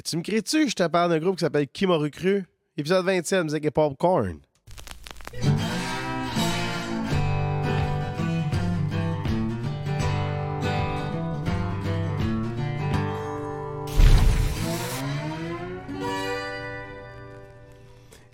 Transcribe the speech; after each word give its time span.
Tu 0.00 0.16
me 0.16 0.22
crées-tu? 0.22 0.70
Je 0.70 0.74
te 0.74 0.86
parle 0.86 1.10
d'un 1.10 1.18
groupe 1.18 1.36
qui 1.36 1.44
s'appelle 1.44 1.68
Qui 1.68 1.86
m'a 1.86 1.96
recru? 1.96 2.44
Épisode 2.78 3.04
27, 3.04 3.44
musique 3.44 3.66
et 3.66 3.70
popcorn. 3.70 4.38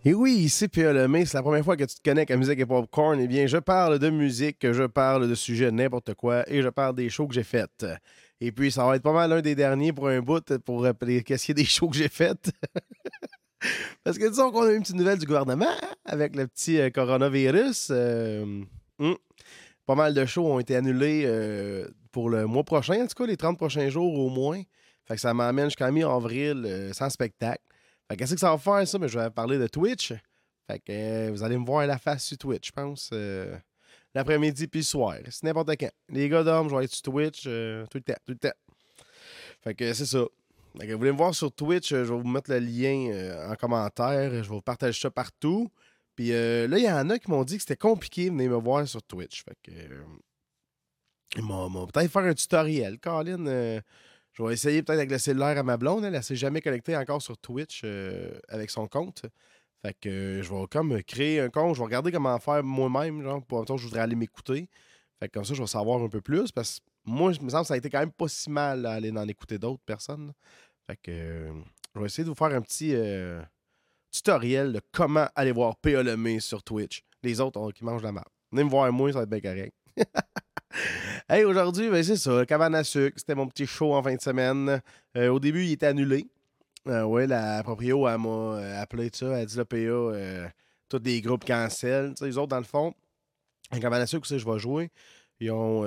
Et 0.05 0.15
oui, 0.15 0.35
ici 0.35 0.69
P.A. 0.69 0.93
Lemay, 0.93 1.27
c'est 1.27 1.37
la 1.37 1.43
première 1.43 1.65
fois 1.65 1.77
que 1.77 1.85
tu 1.85 1.97
te 1.97 2.09
connectes 2.09 2.31
à 2.31 2.37
Musique 2.37 2.61
et 2.61 2.65
Popcorn. 2.65 3.21
Eh 3.21 3.27
bien, 3.27 3.47
je 3.47 3.59
parle 3.59 3.99
de 3.99 4.09
musique, 4.09 4.59
je 4.63 4.85
parle 4.85 5.29
de 5.29 5.35
sujets 5.35 5.73
n'importe 5.73 6.15
quoi 6.15 6.49
et 6.51 6.63
je 6.63 6.69
parle 6.69 6.95
des 6.95 7.11
shows 7.11 7.27
que 7.27 7.35
j'ai 7.35 7.43
faites. 7.43 7.85
Et 8.41 8.53
puis, 8.53 8.71
ça 8.71 8.87
va 8.87 8.97
être 8.97 9.03
pas 9.03 9.13
mal 9.13 9.31
l'un 9.31 9.41
des 9.41 9.55
derniers 9.55 9.93
pour 9.93 10.09
un 10.09 10.21
bout 10.21 10.57
pour 10.59 10.85
rappeler 10.85 11.23
qu'est-ce 11.23 11.47
qu'il 11.47 11.59
y 11.59 11.61
a 11.61 11.63
des 11.63 11.69
shows 11.69 11.89
que 11.89 11.97
j'ai 11.97 12.09
faites. 12.09 12.53
Parce 14.05 14.19
que 14.19 14.29
disons 14.29 14.53
qu'on 14.53 14.63
a 14.63 14.73
eu 14.73 14.77
une 14.77 14.83
petite 14.83 14.97
nouvelle 14.97 15.19
du 15.19 15.27
gouvernement 15.27 15.75
avec 16.05 16.37
le 16.37 16.47
petit 16.47 16.79
euh, 16.79 16.91
coronavirus. 16.91 17.89
Euh, 17.91 18.63
hum, 18.99 19.17
pas 19.87 19.97
mal 19.97 20.15
de 20.15 20.25
shows 20.25 20.47
ont 20.47 20.61
été 20.61 20.77
annulés 20.77 21.25
euh, 21.27 21.89
pour 22.13 22.31
le 22.31 22.47
mois 22.47 22.63
prochain, 22.63 23.03
en 23.03 23.07
tout 23.07 23.15
cas, 23.15 23.27
les 23.27 23.37
30 23.37 23.57
prochains 23.57 23.89
jours 23.89 24.19
au 24.19 24.29
moins. 24.29 24.63
Fait 25.07 25.15
que 25.15 25.21
ça 25.21 25.35
m'amène 25.35 25.67
jusqu'à 25.67 25.91
mi-avril 25.91 26.91
sans 26.93 27.09
spectacle. 27.09 27.63
Fait 28.09 28.17
qu'est-ce 28.17 28.35
que 28.35 28.41
ça 28.41 28.51
va 28.51 28.59
faire, 28.59 28.87
ça? 28.87 28.99
Mais 28.99 29.09
je 29.09 29.19
vais 29.19 29.31
parler 29.31 29.59
de 29.59 29.67
Twitch. 29.67 30.13
Fait 30.71 30.79
que 30.81 31.31
vous 31.31 31.43
allez 31.43 31.57
me 31.57 31.65
voir 31.65 31.81
à 31.81 31.87
la 31.87 31.97
face 31.97 32.27
sur 32.27 32.37
Twitch, 32.37 32.69
je 32.69 32.73
pense. 32.73 33.11
L'après-midi 34.15 34.67
puis 34.67 34.81
le 34.81 34.85
soir. 34.85 35.17
C'est 35.31 35.45
n'importe 35.45 35.71
quand. 35.79 35.91
Les 36.09 36.29
gars 36.29 36.43
d'hommes, 36.43 36.69
je 36.69 36.75
vais 36.75 36.85
être 36.85 36.93
sur 36.93 37.03
Twitch 37.03 37.43
tout 37.43 37.49
le 37.49 38.01
temps, 38.01 38.21
tout 38.25 38.33
le 38.33 38.39
temps. 38.39 38.57
Fait 39.63 39.75
que 39.75 39.93
c'est 39.93 40.07
ça. 40.07 40.25
Fait 40.79 40.87
que 40.87 40.93
vous 40.93 40.99
voulez 40.99 41.13
me 41.13 41.17
voir 41.17 41.35
sur 41.35 41.53
Twitch, 41.53 41.91
je 41.91 41.97
vais 41.97 42.05
vous 42.05 42.29
mettre 42.29 42.51
le 42.51 42.59
lien 42.59 43.51
en 43.51 43.55
commentaire. 43.57 44.31
Je 44.31 44.37
vais 44.37 44.47
vous 44.47 44.63
partager 44.63 44.99
ça 44.99 45.11
partout. 45.11 45.71
Puis 46.15 46.29
là, 46.29 46.67
il 46.67 46.85
y 46.85 46.91
en 46.91 47.11
a 47.11 47.19
qui 47.19 47.31
m'ont 47.31 47.45
dit 47.45 47.57
que 47.57 47.63
c'était 47.63 47.77
compliqué 47.77 48.27
de 48.27 48.31
venir 48.31 48.51
me 48.51 48.57
voir 48.57 48.87
sur 48.87 49.03
Twitch. 49.03 49.45
Fait 49.45 49.57
que. 49.63 49.73
ils 51.37 51.43
m'ont 51.43 51.87
peut-être 51.87 52.11
faire 52.11 52.25
un 52.25 52.35
tutoriel. 52.35 52.99
Colin, 52.99 53.83
je 54.39 54.45
vais 54.45 54.53
essayer 54.53 54.83
peut-être 54.85 54.99
avec 54.99 55.11
le 55.11 55.19
cellulaire 55.19 55.59
à 55.59 55.63
ma 55.65 55.77
blonde. 55.77 56.05
Elle 56.05 56.13
ne 56.13 56.21
s'est 56.21 56.37
jamais 56.37 56.61
connectée 56.61 56.97
encore 56.97 57.21
sur 57.21 57.37
Twitch 57.39 57.83
euh, 57.85 58.39
avec 58.49 58.71
son 58.71 58.87
compte. 58.87 59.23
Fait 59.85 59.95
que 60.01 60.09
euh, 60.09 60.43
je 60.43 60.53
vais 60.53 60.67
comme 60.71 61.03
créer 61.03 61.41
un 61.41 61.51
compte. 61.51 61.75
Je 61.75 61.81
vais 61.81 61.85
regarder 61.85 62.13
comment 62.13 62.39
faire 62.39 62.63
moi-même. 62.65 63.23
Genre, 63.23 63.43
pour 63.45 63.65
temps, 63.65 63.77
je 63.77 63.85
voudrais 63.85 64.01
aller 64.01 64.17
m'écouter. 64.17 64.69
Fait 65.21 65.29
que 65.29 65.35
comme 65.35 65.45
ça, 65.45 65.55
je 65.55 65.61
vais 65.61 65.69
savoir 65.69 66.03
un 66.03 66.09
peu 66.09 66.21
plus. 66.21 66.51
Parce 66.53 66.81
que 66.81 66.85
moi, 67.05 67.33
je 67.33 67.41
me 67.41 67.49
sens 67.49 67.63
que 67.63 67.69
ça 67.69 67.75
a 67.75 67.77
été 67.77 67.91
quand 67.91 68.01
même 68.01 68.13
pas 68.13 68.29
si 68.29 68.51
mal 68.51 68.83
d'aller 68.83 69.11
en 69.11 69.29
écouter 69.29 69.59
d'autres 69.59 69.83
personnes. 69.85 70.33
Fait 70.87 70.97
que 70.97 71.11
euh, 71.11 71.53
je 71.95 72.01
vais 72.01 72.07
essayer 72.07 72.25
de 72.25 72.29
vous 72.29 72.35
faire 72.35 72.55
un 72.55 72.61
petit 72.61 72.95
tutoriel 74.11 74.73
de 74.73 74.81
comment 74.93 75.27
aller 75.35 75.53
voir 75.53 75.77
P.A. 75.77 76.03
Lemay 76.03 76.41
sur 76.41 76.63
Twitch. 76.63 77.03
Les 77.23 77.41
autres 77.41 77.73
qui 77.73 77.85
mangent 77.85 78.03
la 78.03 78.13
map. 78.13 78.25
Venez 78.51 78.65
me 78.65 78.71
voir 78.71 78.91
moi, 78.93 79.13
ça 79.13 79.19
va 79.19 79.23
être 79.25 79.31
bien 79.31 79.41
correct. 79.41 79.75
hey, 81.29 81.45
aujourd'hui, 81.45 81.91
ben, 81.91 82.03
c'est 82.03 82.17
ça, 82.17 82.47
cabane 82.47 82.75
à 82.75 82.85
sucre. 82.85 83.19
C'était 83.19 83.35
mon 83.35 83.47
petit 83.47 83.67
show 83.67 83.95
en 83.95 84.03
fin 84.03 84.15
de 84.15 84.21
semaine. 84.21 84.81
Euh, 85.17 85.29
au 85.29 85.41
début, 85.41 85.65
il 85.65 85.73
était 85.73 85.87
annulé. 85.87 86.27
Euh, 86.87 87.03
oui, 87.03 87.27
la 87.27 87.63
proprio, 87.63 88.09
elle 88.09 88.19
m'a 88.19 88.29
euh, 88.29 88.83
appelé 88.83 89.11
ça. 89.13 89.27
Elle 89.27 89.43
a 89.43 89.47
dit 89.47 89.57
le 89.57 89.65
PA, 89.65 90.53
tous 90.89 91.03
les 91.05 91.21
groupes 91.21 91.45
cancel. 91.45 92.15
les 92.21 92.39
autres, 92.39 92.49
dans 92.49 92.59
le 92.59 92.65
fond, 92.65 92.95
un 93.71 93.81
cabane 93.81 94.03
à 94.03 94.07
sucre, 94.07 94.27
je 94.27 94.45
vais 94.45 94.59
jouer. 94.59 94.91
Ils 95.41 95.51
ont 95.51 95.85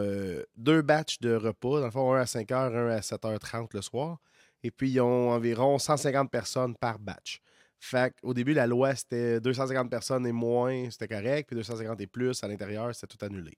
deux 0.56 0.82
batchs 0.82 1.20
de 1.20 1.36
repas. 1.36 1.80
Dans 1.80 1.86
le 1.86 1.92
fond, 1.92 2.14
un 2.14 2.22
à 2.22 2.26
5h, 2.26 2.54
un 2.54 2.90
à 2.90 3.00
7h30 3.00 3.70
le 3.74 3.82
soir. 3.82 4.20
Et 4.64 4.72
puis, 4.72 4.92
ils 4.92 5.02
ont 5.02 5.32
environ 5.32 5.80
150 5.80 6.30
personnes 6.30 6.76
par 6.76 7.00
batch. 7.00 7.42
Fait 7.84 8.14
au 8.22 8.36
début, 8.36 8.54
la 8.54 8.68
loi, 8.68 8.94
c'était 8.96 9.42
250 9.42 9.90
personnes 9.90 10.28
et 10.28 10.32
moins, 10.32 10.90
c'était 10.92 11.08
correct. 11.08 11.48
Puis 11.48 11.56
250 11.56 12.00
et 12.00 12.08
plus 12.08 12.44
à 12.44 12.48
l'intérieur, 12.48 12.94
c'était 12.94 13.18
tout 13.18 13.26
annulé. 13.26 13.58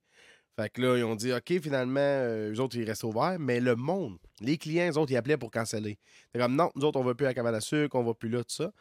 Fait 0.56 0.70
que 0.70 0.82
là, 0.82 0.98
ils 0.98 1.04
ont 1.04 1.16
dit, 1.16 1.34
OK, 1.34 1.60
finalement, 1.62 2.00
euh, 2.00 2.54
eux 2.54 2.60
autres, 2.60 2.78
ils 2.78 2.84
restent 2.84 3.04
ouverts, 3.04 3.38
mais 3.40 3.60
le 3.60 3.76
monde, 3.76 4.18
les 4.40 4.58
clients, 4.58 4.92
eux 4.92 4.98
autres, 5.00 5.12
ils 5.12 5.18
appelaient 5.18 5.38
pour 5.38 5.50
canceller. 5.50 5.98
C'est 6.32 6.40
comme, 6.40 6.56
non, 6.56 6.72
nous 6.76 6.86
autres, 6.86 7.00
on 7.00 7.04
va 7.04 7.16
plus 7.16 7.26
à 7.26 7.30
la 7.30 7.34
cabane 7.34 7.56
à 7.56 7.62
sucre, 7.62 7.96
on 7.96 8.04
va 8.04 8.14
plus 8.14 8.30
là, 8.30 8.44
tout 8.44 8.54
ça. 8.54 8.72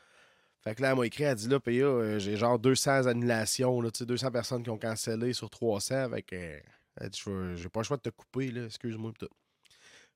Fait 0.60 0.74
que 0.74 0.82
là, 0.82 0.90
elle 0.90 0.98
m'a 0.98 1.06
écrit, 1.06 1.24
elle 1.24 1.34
dit, 1.34 1.48
là, 1.48 1.58
PA, 1.60 1.70
euh, 1.70 2.18
j'ai 2.18 2.36
genre 2.36 2.58
200 2.58 3.06
annulations, 3.06 3.80
là, 3.80 3.88
200 3.90 4.30
personnes 4.30 4.62
qui 4.62 4.70
ont 4.70 4.78
cancellé 4.78 5.32
sur 5.32 5.48
300. 5.48 6.10
Fait 6.10 6.22
que, 6.22 6.36
elle 6.36 7.08
dit, 7.08 7.22
j'ai 7.54 7.68
pas 7.70 7.80
le 7.80 7.84
choix 7.84 7.96
de 7.96 8.02
te 8.02 8.10
couper, 8.10 8.50
là, 8.50 8.66
excuse-moi, 8.66 9.12
tout. 9.18 9.28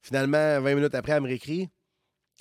Finalement, 0.02 0.60
20 0.60 0.74
minutes 0.74 0.94
après, 0.94 1.12
elle 1.12 1.22
me 1.22 1.28
réécrit. 1.28 1.70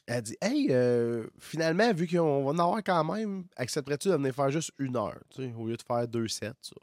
Elle 0.07 0.21
dit, 0.21 0.37
hey, 0.41 0.67
euh, 0.69 1.25
finalement, 1.39 1.91
vu 1.93 2.05
qu'on 2.05 2.43
va 2.43 2.51
en 2.51 2.59
avoir 2.59 2.83
quand 2.83 3.03
même, 3.15 3.45
accepterais-tu 3.55 4.09
de 4.09 4.13
venir 4.13 4.35
faire 4.35 4.51
juste 4.51 4.71
une 4.77 4.97
heure, 4.97 5.19
au 5.57 5.67
lieu 5.67 5.77
de 5.77 5.81
faire 5.81 6.07
deux 6.07 6.27
sets, 6.27 6.51
ça? 6.61 6.75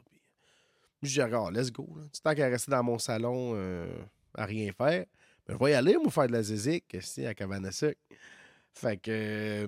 Je 1.03 1.09
dis, 1.09 1.21
regarde, 1.21 1.55
let's 1.55 1.69
go. 1.69 1.87
Là. 1.97 2.03
Tant 2.23 2.33
qu'à 2.33 2.47
rester 2.47 2.71
dans 2.71 2.81
mon 2.81 2.97
salon 2.97 3.53
euh, 3.55 3.93
à 4.35 4.45
rien 4.45 4.71
faire, 4.71 5.05
ben, 5.45 5.57
je 5.59 5.63
vais 5.63 5.71
y 5.71 5.73
aller, 5.73 5.97
moi, 5.97 6.09
faire 6.09 6.27
de 6.27 6.31
la 6.31 6.41
zizik, 6.41 6.95
à 7.25 7.33
cabane 7.33 7.65
à 7.65 7.71
sucre. 7.71 7.99
Fait 8.71 8.97
que 8.97 9.11
euh, 9.11 9.67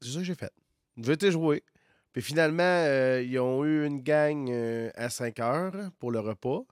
c'est 0.00 0.10
ça 0.10 0.18
que 0.18 0.24
j'ai 0.24 0.34
fait. 0.36 0.52
J'ai 0.96 1.12
été 1.12 1.32
jouer. 1.32 1.64
Puis 2.12 2.22
finalement, 2.22 2.62
euh, 2.62 3.22
ils 3.22 3.38
ont 3.40 3.64
eu 3.64 3.84
une 3.84 4.00
gang 4.02 4.50
à 4.94 5.10
5 5.10 5.40
heures 5.40 5.90
pour 5.98 6.12
le 6.12 6.20
repas. 6.20 6.62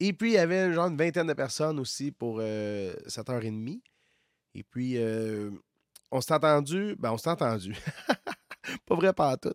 Et 0.00 0.12
puis, 0.12 0.30
il 0.30 0.34
y 0.34 0.38
avait 0.38 0.72
genre 0.72 0.88
une 0.88 0.96
vingtaine 0.96 1.26
de 1.26 1.34
personnes 1.34 1.78
aussi 1.78 2.12
pour 2.12 2.40
7h30. 2.40 3.80
Et 4.54 4.62
puis, 4.62 4.98
on 6.10 6.20
s'est 6.20 6.34
entendu. 6.34 6.96
Ben, 6.98 7.12
on 7.12 7.18
s'est 7.18 7.30
entendu. 7.30 7.74
pas 8.86 8.94
vrai 8.94 9.12
pas 9.12 9.36
tout. 9.36 9.54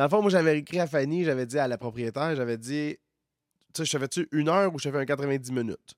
Dans 0.00 0.06
le 0.06 0.10
fond, 0.10 0.22
moi, 0.22 0.30
j'avais 0.30 0.58
écrit 0.58 0.80
à 0.80 0.86
Fanny, 0.86 1.24
j'avais 1.24 1.44
dit 1.44 1.58
à 1.58 1.68
la 1.68 1.76
propriétaire, 1.76 2.34
j'avais 2.34 2.56
dit, 2.56 2.96
tu 3.74 3.84
sais, 3.84 3.84
je 3.84 3.98
fais-tu 3.98 4.28
une 4.32 4.48
heure 4.48 4.72
ou 4.74 4.78
je 4.78 4.88
fais 4.88 4.96
un 4.96 5.04
90 5.04 5.52
minutes? 5.52 5.94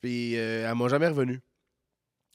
Puis 0.00 0.38
euh, 0.38 0.70
elle 0.70 0.74
m'a 0.76 0.86
jamais 0.86 1.08
revenu 1.08 1.40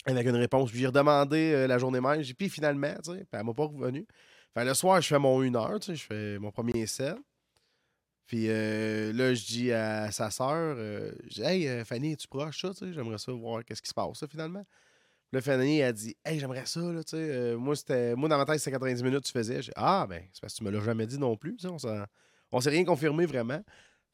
avec 0.03 0.28
une 0.28 0.35
réponse. 0.35 0.69
Puis 0.69 0.81
j'ai 0.81 0.88
redemandé 0.88 1.53
euh, 1.53 1.67
la 1.67 1.78
journée 1.78 2.01
même. 2.01 2.22
J'ai 2.22 2.34
puis 2.34 2.50
finalement, 2.50 2.94
tu 3.01 3.13
sais, 3.13 3.25
elle 3.31 3.44
m'a 3.45 3.53
pas 3.53 3.63
revenu. 3.63 4.06
Fait 4.53 4.66
le 4.66 4.73
soir, 4.73 5.01
je 5.01 5.07
fais 5.07 5.19
mon 5.19 5.41
une 5.41 5.56
heure, 5.56 5.79
tu 5.79 5.85
sais, 5.85 5.95
je 5.95 6.03
fais 6.03 6.38
mon 6.38 6.51
premier 6.51 6.85
set. 6.85 7.16
Puis 8.28 8.47
euh, 8.50 9.13
là, 9.13 9.33
je 9.33 9.45
dis 9.45 9.72
à 9.72 10.12
sa 10.12 10.31
sœur, 10.31 10.75
je 10.75 11.29
dis, 11.29 11.44
hey, 11.44 11.85
Fanny, 11.85 12.12
es-tu 12.12 12.28
proche, 12.28 12.59
ça, 12.59 12.72
tu 12.72 12.88
sais, 12.88 12.91
j'aimerais 12.91 13.19
ça 13.19 13.31
voir 13.31 13.63
qu'est-ce 13.63 13.81
qui 13.81 13.88
se 13.88 13.94
passe, 13.94 14.25
finalement. 14.29 14.66
Le 15.34 15.40
Fanny 15.40 15.81
a 15.81 15.94
dit 15.94 16.16
Hey, 16.25 16.40
j'aimerais 16.40 16.66
ça, 16.66 16.81
là. 16.81 17.02
Euh, 17.14 17.58
moi, 17.58 17.75
c'était, 17.75 18.16
moi, 18.16 18.28
dans 18.28 18.38
ma 18.38 18.46
tête, 18.46 18.59
c'était 18.59 18.72
90 18.72 19.03
minutes, 19.03 19.24
tu 19.24 19.31
faisais. 19.31 19.62
J'ai 19.62 19.72
Ah, 19.75 20.06
ben, 20.08 20.24
c'est 20.34 20.42
parce 20.42 20.53
que 20.53 20.58
tu 20.58 20.64
me 20.64 20.72
l'as 20.72 20.84
jamais 20.84 21.08
dit 21.08 21.18
non 21.18 21.38
plus. 21.38 21.58
On 21.66 21.78
s'est, 21.78 21.88
on 22.52 22.59
s'est 22.59 22.69
rien 22.69 22.84
confirmé 22.84 23.25
vraiment. 23.25 23.62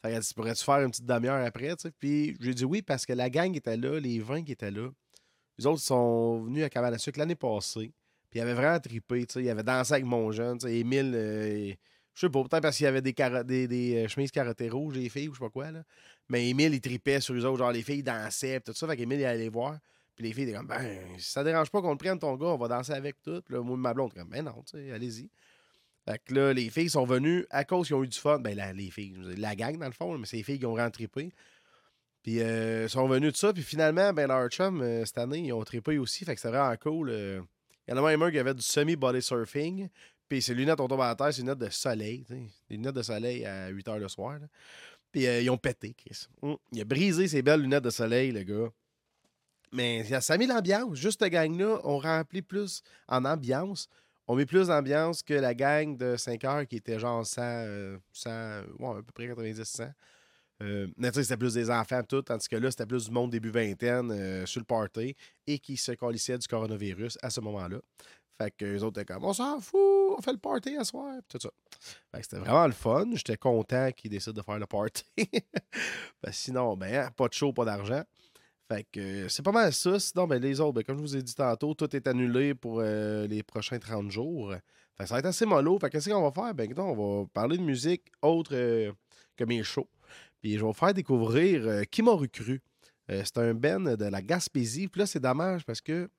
Fait 0.02 0.12
qu'elle 0.12 0.22
dit 0.22 0.34
Pourrais-tu 0.36 0.64
faire 0.64 0.80
une 0.82 0.92
petite 0.92 1.06
demi-heure 1.06 1.44
après, 1.44 1.76
tu 1.76 1.84
sais. 1.84 1.92
Puis 1.98 2.38
j'ai 2.40 2.54
dit 2.54 2.66
oui, 2.66 2.84
parce 2.84 3.06
que 3.06 3.14
la 3.14 3.32
gang 3.32 3.56
était 3.56 3.78
là, 3.78 4.00
les 4.00 4.20
20 4.20 4.44
qui 4.44 4.52
étaient 4.52 4.72
là. 4.72 4.90
Les 5.58 5.66
autres 5.66 5.82
sont 5.82 6.44
venus 6.44 6.64
à 6.64 6.70
Cabane 6.70 6.94
à 6.94 7.00
Sucre 7.00 7.18
l'année 7.18 7.36
passée. 7.36 7.92
Puis 8.30 8.40
ils 8.40 8.42
avaient 8.42 8.54
vraiment 8.54 8.80
trippé, 8.80 9.26
tu 9.26 9.34
sais. 9.34 9.44
Ils 9.44 9.50
avaient 9.50 9.64
dansé 9.64 9.94
avec 9.94 10.06
mon 10.06 10.32
jeune, 10.32 10.60
tu 10.60 10.68
sais. 10.68 10.76
Émile, 10.76 11.14
euh, 11.16 11.74
je 12.14 12.22
sais 12.22 12.30
pas, 12.30 12.44
peut-être 12.44 12.62
parce 12.62 12.78
qu'il 12.78 12.84
y 12.84 12.88
avait 12.88 13.02
des, 13.02 13.96
euh, 13.96 14.08
chemises 14.08 14.30
carottées 14.30 14.70
rouges, 14.70 14.96
les 14.96 15.10
filles, 15.10 15.30
ou 15.30 15.34
je 15.34 15.40
sais 15.40 15.46
pas 15.46 15.50
quoi, 15.50 15.72
là. 15.72 15.84
Mais 16.30 16.48
Émile, 16.48 16.76
il 16.76 16.82
tripait 16.82 17.22
sur 17.22 17.34
eux 17.34 17.46
autres. 17.46 17.58
Genre, 17.58 17.72
les 17.72 17.82
filles 17.82 18.04
dansaient, 18.04 18.60
tout 18.60 18.74
ça. 18.74 18.88
Fait 18.88 18.98
qu'Émile, 18.98 19.22
il 19.22 19.26
allait 19.26 19.50
voir. 19.50 19.80
Puis 20.18 20.26
les 20.26 20.34
filles 20.34 20.46
étaient 20.46 20.58
comme, 20.58 20.66
ben, 20.66 21.00
ça 21.20 21.44
dérange 21.44 21.70
pas 21.70 21.80
qu'on 21.80 21.92
le 21.92 21.98
prenne 21.98 22.18
ton 22.18 22.36
gars, 22.36 22.48
on 22.48 22.58
va 22.58 22.68
danser 22.68 22.92
avec 22.92 23.22
tout. 23.22 23.40
Puis 23.44 23.54
là, 23.54 23.62
moi, 23.62 23.78
ma 23.78 23.94
blonde, 23.94 24.14
comme, 24.14 24.28
ben 24.28 24.44
non, 24.44 24.64
tu 24.66 24.76
sais, 24.78 24.92
allez-y. 24.92 25.30
Fait 26.06 26.20
que 26.26 26.34
là, 26.34 26.54
les 26.54 26.72
filles 26.72 26.90
sont 26.90 27.06
venues 27.06 27.46
à 27.52 27.66
cause 27.66 27.88
qu'ils 27.88 27.96
ont 27.96 28.04
eu 28.04 28.08
du 28.08 28.18
fun. 28.18 28.40
Ben, 28.40 28.58
les 28.76 28.90
filles, 28.90 29.16
la 29.38 29.56
gang 29.56 29.78
dans 29.78 29.86
le 29.86 29.92
fond, 29.92 30.18
mais 30.18 30.26
c'est 30.26 30.38
les 30.38 30.44
filles 30.44 30.58
qui 30.58 30.66
ont 30.66 30.74
rentré. 30.74 31.08
Puis 31.08 32.42
euh, 32.42 32.88
sont 32.88 33.08
venues 33.08 33.32
de 33.32 33.36
ça. 33.36 33.54
Puis 33.54 33.62
finalement, 33.62 34.12
ben, 34.12 34.28
leur 34.28 34.50
chum, 34.50 34.82
euh, 34.82 35.06
cette 35.06 35.20
année, 35.20 35.40
ils 35.40 35.54
ont 35.54 35.64
trippé 35.64 36.00
aussi. 36.00 36.26
Fait 36.26 36.34
que 36.34 36.42
c'était 36.42 36.58
vraiment 36.58 36.76
cool. 36.78 37.10
Euh. 37.12 37.42
Il 37.88 37.92
y 37.92 37.94
en 37.94 38.04
a 38.04 38.10
même 38.10 38.22
un 38.24 38.32
qui 38.32 38.40
avait 38.40 38.56
du 38.56 38.64
semi-body 38.64 39.22
surfing. 39.22 39.88
Puis 40.28 40.42
ses 40.42 40.56
lunettes 40.56 40.80
ont 40.80 40.88
tombé 40.88 41.04
à 41.04 41.16
terre, 41.16 41.32
c'est 41.32 41.42
une 41.42 41.48
lunettes 41.48 41.60
de 41.60 41.70
soleil. 41.70 42.26
Des 42.70 42.76
lunettes 42.76 42.96
de 42.96 43.04
soleil 43.04 43.46
à 43.46 43.68
8 43.68 43.88
h 43.88 44.00
le 44.00 44.08
soir. 44.08 44.40
Puis 45.12 45.24
ils 45.24 45.50
ont 45.50 45.58
pété, 45.58 45.94
Chris. 45.94 46.28
Hum, 46.42 46.58
il 46.72 46.82
a 46.82 46.86
brisé 46.86 47.28
ses 47.28 47.42
belles 47.42 47.62
lunettes 47.62 47.84
de 47.84 47.90
soleil, 47.90 48.32
le 48.32 48.44
gars. 48.44 48.72
Mais 49.72 50.04
ça 50.22 50.34
a 50.34 50.38
mis 50.38 50.48
l'ambiance. 50.48 50.96
Juste 50.96 51.22
cette 51.22 51.32
gang-là, 51.32 51.80
on 51.84 51.98
remplit 51.98 52.42
plus 52.42 52.82
en 53.08 53.26
ambiance. 53.26 53.90
On 54.28 54.36
met 54.36 54.46
plus 54.46 54.68
d'ambiance 54.68 55.24
que 55.24 55.34
la 55.34 55.54
gang 55.54 55.96
de 55.96 56.18
5 56.18 56.44
heures 56.44 56.68
qui 56.68 56.78
était 56.78 57.00
genre 57.00 57.26
100, 57.26 57.42
100 58.12 58.30
euh, 58.30 58.64
ouais, 58.80 58.90
à 58.90 58.96
peu 58.96 59.12
près 59.14 59.28
90, 59.28 59.64
100. 59.64 59.86
Euh, 60.64 60.88
c'était 61.14 61.38
plus 61.38 61.54
des 61.54 61.70
enfants, 61.70 62.02
tout, 62.04 62.22
tandis 62.24 62.48
que 62.48 62.56
là, 62.56 62.72
c'était 62.72 62.88
plus 62.88 63.06
du 63.06 63.12
monde 63.12 63.30
début 63.30 63.52
vingtaine 63.52 64.12
euh, 64.12 64.46
sur 64.46 64.60
le 64.60 64.66
party 64.66 65.16
et 65.46 65.60
qui 65.60 65.78
se 65.78 65.92
colissaient 65.92 66.38
du 66.38 66.48
coronavirus 66.48 67.18
à 67.22 67.30
ce 67.30 67.40
moment-là. 67.42 67.78
Fait 68.40 68.52
que 68.52 68.66
les 68.66 68.84
autres 68.84 69.00
étaient 69.00 69.14
comme 69.14 69.24
on 69.24 69.34
s'en 69.34 69.60
fout, 69.60 69.80
on 69.80 70.22
fait 70.22 70.32
le 70.32 70.38
party 70.38 70.78
à 70.78 70.84
soir, 70.84 71.16
tout 71.28 71.40
ça. 71.40 71.50
Fait 72.12 72.20
que 72.20 72.24
c'était 72.24 72.38
vraiment 72.38 72.68
le 72.68 72.74
fun. 72.74 73.06
J'étais 73.14 73.38
content 73.38 73.92
qu'ils 73.92 74.12
décident 74.12 74.34
de 74.34 74.42
faire 74.42 74.60
le 74.60 74.66
party. 74.66 75.06
sinon, 76.32 76.76
ben, 76.76 77.10
pas 77.12 77.28
de 77.28 77.34
show, 77.34 77.54
pas 77.54 77.66
d'argent. 77.66 78.04
Fait 78.68 78.86
que 78.92 79.00
euh, 79.00 79.30
c'est 79.30 79.44
pas 79.44 79.52
mal 79.52 79.72
ça. 79.72 80.00
Sinon, 80.00 80.28
ben, 80.28 80.42
les 80.42 80.60
autres, 80.60 80.74
ben, 80.74 80.84
comme 80.84 80.98
je 80.98 81.02
vous 81.02 81.16
ai 81.16 81.22
dit 81.22 81.36
tantôt, 81.36 81.74
tout 81.74 81.96
est 81.96 82.06
annulé 82.08 82.54
pour 82.54 82.80
euh, 82.82 83.26
les 83.28 83.42
prochains 83.44 83.80
30 83.80 84.12
jours. 84.12 84.54
Fait 84.96 85.04
que 85.04 85.08
ça 85.08 85.16
va 85.16 85.20
être 85.20 85.26
assez 85.28 85.46
mollo. 85.46 85.80
Fait 85.80 85.88
que 85.88 85.94
qu'est-ce 85.94 86.10
qu'on 86.10 86.30
va 86.30 86.32
faire? 86.32 86.54
Ben, 86.54 86.72
on 86.78 87.22
va 87.22 87.28
parler 87.28 87.58
de 87.58 87.64
musique 87.64 88.04
autre 88.22 88.52
euh, 88.54 88.92
que 89.38 89.46
mes 89.46 89.64
shows. 89.64 89.90
Puis 90.42 90.54
je 90.54 90.60
vais 90.60 90.66
vous 90.66 90.74
faire 90.74 90.94
découvrir 90.94 91.84
Qui 91.90 92.04
m'a 92.04 92.12
recru. 92.12 92.62
c'est 93.08 93.38
un 93.38 93.54
Ben 93.54 93.96
de 93.96 94.06
la 94.06 94.22
Gaspésie. 94.22 94.88
Puis 94.88 95.00
là, 95.00 95.06
c'est 95.06 95.20
dommage 95.20 95.66
parce 95.66 95.82
que 95.82 96.10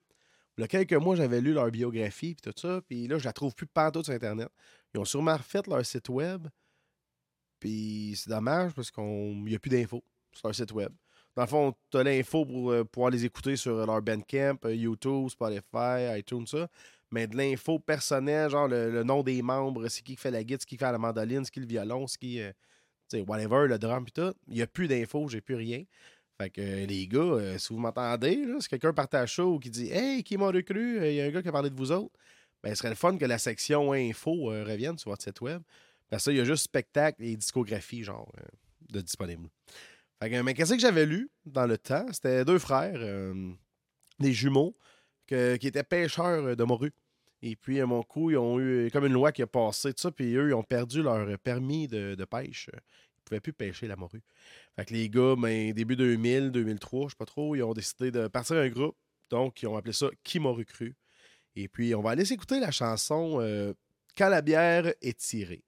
il 0.57 0.63
y 0.63 0.65
a 0.65 0.69
quelques 0.69 0.95
mois, 0.95 1.15
j'avais 1.15 1.41
lu 1.41 1.53
leur 1.53 1.71
biographie 1.71 2.35
puis 2.35 2.53
tout 2.53 2.59
ça. 2.61 2.81
Puis 2.89 3.07
là, 3.07 3.19
je 3.19 3.25
la 3.25 3.33
trouve 3.33 3.55
plus 3.55 3.67
partout 3.67 4.03
sur 4.03 4.13
Internet. 4.13 4.49
Ils 4.93 4.99
ont 4.99 5.05
sûrement 5.05 5.37
refait 5.37 5.61
leur 5.69 5.87
site 5.87 6.09
web. 6.09 6.49
Puis 7.61 8.15
c'est 8.17 8.31
dommage 8.31 8.73
parce 8.73 8.91
qu'il 8.91 9.45
n'y 9.45 9.55
a 9.55 9.59
plus 9.61 9.71
d'infos 9.71 10.03
sur 10.33 10.49
leur 10.49 10.55
site 10.55 10.73
web. 10.73 10.93
Dans 11.39 11.45
le 11.45 11.49
fond, 11.49 11.73
tu 11.93 11.97
as 11.97 12.03
l'info 12.03 12.45
pour 12.45 12.73
euh, 12.73 12.83
pouvoir 12.83 13.13
les 13.13 13.25
écouter 13.25 13.55
sur 13.55 13.87
leur 13.87 14.03
Bandcamp, 14.03 14.59
euh, 14.65 14.75
YouTube, 14.75 15.29
Spotify, 15.29 16.19
iTunes, 16.19 16.49
ça. 16.49 16.67
Mais 17.13 17.29
de 17.29 17.37
l'info 17.37 17.79
personnelle, 17.79 18.51
genre 18.51 18.67
le, 18.67 19.05
nom 19.05 19.23
des 19.23 19.41
membres, 19.41 19.87
c'est 19.87 20.03
qui 20.03 20.17
fait 20.17 20.33
la 20.33 20.43
guitare, 20.43 20.63
c'est 20.63 20.67
qui 20.67 20.77
fait 20.77 20.91
la 20.91 20.99
mandoline, 20.99 21.45
c'est 21.45 21.53
qui 21.53 21.61
le 21.61 21.67
violon, 21.67 22.09
c'est 22.09 22.19
qui, 22.19 22.41
euh, 22.41 22.51
tu 23.09 23.19
sais, 23.19 23.21
whatever, 23.21 23.69
le 23.69 23.79
drum, 23.79 24.05
puis 24.05 24.11
tout. 24.11 24.35
Il 24.49 24.55
n'y 24.55 24.63
a 24.63 24.67
plus 24.67 24.89
d'infos, 24.89 25.29
j'ai 25.29 25.41
plus 25.41 25.55
rien. 25.55 25.85
Fait 26.41 26.51
que 26.51 26.61
les 26.61 27.07
gars, 27.07 27.57
si 27.57 27.73
vous 27.73 27.79
m'entendez, 27.79 28.45
si 28.59 28.69
quelqu'un 28.69 28.93
partage 28.93 29.35
chaud 29.35 29.55
ou 29.55 29.59
qui 29.61 29.71
dit 29.71 29.93
Hey, 29.93 30.25
qui 30.25 30.37
m'a 30.37 30.49
recru, 30.49 31.07
il 31.07 31.15
y 31.15 31.21
a 31.21 31.27
un 31.27 31.31
gars 31.31 31.41
qui 31.41 31.49
a 31.51 31.53
parlé 31.53 31.71
de 31.71 31.77
vous 31.77 31.93
autres, 31.93 32.19
ben, 32.65 32.71
ce 32.71 32.75
serait 32.81 32.89
le 32.89 32.97
fun 32.97 33.17
que 33.17 33.27
la 33.27 33.39
section 33.39 33.93
info 33.93 34.47
revienne 34.47 34.99
sur 34.99 35.13
votre 35.13 35.23
site 35.23 35.41
web. 35.41 35.63
Parce 36.11 36.25
que 36.25 36.33
il 36.33 36.39
y 36.39 36.41
a 36.41 36.45
juste 36.45 36.65
spectacle 36.65 37.23
et 37.23 37.37
discographie, 37.37 38.03
genre, 38.03 38.29
de 38.91 39.01
disponible 39.01 39.49
mais 40.21 40.55
qu'est-ce 40.55 40.75
que 40.75 40.81
j'avais 40.81 41.07
lu 41.07 41.31
dans 41.47 41.67
le 41.67 41.79
temps? 41.79 42.07
C'était 42.13 42.45
deux 42.45 42.59
frères, 42.59 42.97
euh, 42.97 43.53
des 44.19 44.33
jumeaux, 44.33 44.77
qui 45.27 45.35
étaient 45.35 45.85
pêcheurs 45.85 46.57
de 46.57 46.65
morue. 46.65 46.93
Et 47.43 47.55
puis, 47.55 47.81
à 47.81 47.87
mon 47.87 48.03
coup, 48.03 48.31
ils 48.31 48.37
ont 48.37 48.59
eu 48.59 48.91
comme 48.93 49.07
une 49.07 49.13
loi 49.13 49.31
qui 49.31 49.43
a 49.43 49.47
passé, 49.47 49.93
tout 49.93 50.01
ça, 50.01 50.11
puis 50.11 50.35
eux, 50.35 50.49
ils 50.49 50.55
ont 50.55 50.65
perdu 50.65 51.03
leur 51.03 51.39
permis 51.39 51.87
de, 51.87 52.17
pêche. 52.25 52.69
Ils 52.73 52.77
ne 52.77 53.25
pouvaient 53.25 53.41
plus 53.41 53.53
pêcher 53.53 53.87
la 53.87 53.97
morue. 53.97 54.23
Fait 54.75 54.85
que 54.85 54.95
les 54.95 55.09
gars, 55.09 55.37
ben, 55.37 55.73
début 55.73 55.97
2000, 55.97 56.51
2003, 56.51 57.09
je 57.09 57.11
sais 57.11 57.17
pas 57.17 57.27
trop, 57.27 57.55
ils 57.55 57.63
ont 57.63 57.75
décidé 57.75 58.11
de 58.11 58.27
partir 58.27 58.57
un 58.57 58.69
groupe. 58.69 58.97
Donc, 59.31 59.63
ils 59.63 59.67
ont 59.67 59.77
appelé 59.77 59.93
ça 59.93 60.09
Qui 60.25 60.41
m'a 60.41 60.51
recru. 60.51 60.97
Et 61.55 61.69
puis, 61.69 61.95
on 61.95 62.01
va 62.01 62.11
aller 62.11 62.25
s'écouter 62.25 62.59
la 62.61 62.71
chanson 62.71 63.39
euh, 63.41 63.73
Quand 64.17 64.29
la 64.29 64.43
bière 64.43 64.93
est 65.01 65.19
tirée. 65.19 65.63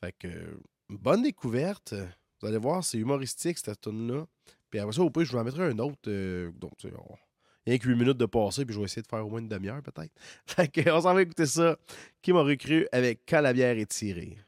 Fait 0.00 0.14
que, 0.18 0.58
bonne 0.90 1.22
découverte. 1.22 1.94
Vous 2.40 2.48
allez 2.48 2.58
voir, 2.58 2.84
c'est 2.84 2.98
humoristique 2.98 3.58
cette 3.58 3.80
tune-là. 3.80 4.26
Puis 4.70 4.78
après 4.78 4.92
ça, 4.92 5.02
au 5.02 5.10
pire, 5.10 5.24
je 5.24 5.32
vous 5.32 5.38
en 5.38 5.44
mettrai 5.44 5.64
un 5.64 5.78
autre. 5.78 5.98
Euh, 6.08 6.50
donc, 6.52 6.72
il 6.84 7.72
y 7.72 7.74
a 7.74 7.78
que 7.78 7.88
8 7.88 7.96
minutes 7.96 8.18
de 8.18 8.26
passer, 8.26 8.64
puis 8.64 8.74
je 8.74 8.78
vais 8.78 8.84
essayer 8.84 9.02
de 9.02 9.06
faire 9.06 9.26
au 9.26 9.30
moins 9.30 9.40
une 9.40 9.48
demi-heure 9.48 9.82
peut-être. 9.82 10.12
Fait 10.46 10.68
qu'on 10.68 11.00
s'en 11.00 11.14
va 11.14 11.22
écouter 11.22 11.46
ça. 11.46 11.76
Qui 12.22 12.32
m'a 12.32 12.42
recru 12.42 12.86
avec 12.92 13.22
Quand 13.28 13.40
la 13.40 13.52
bière 13.52 13.76
est 13.78 13.90
tirée? 13.90 14.38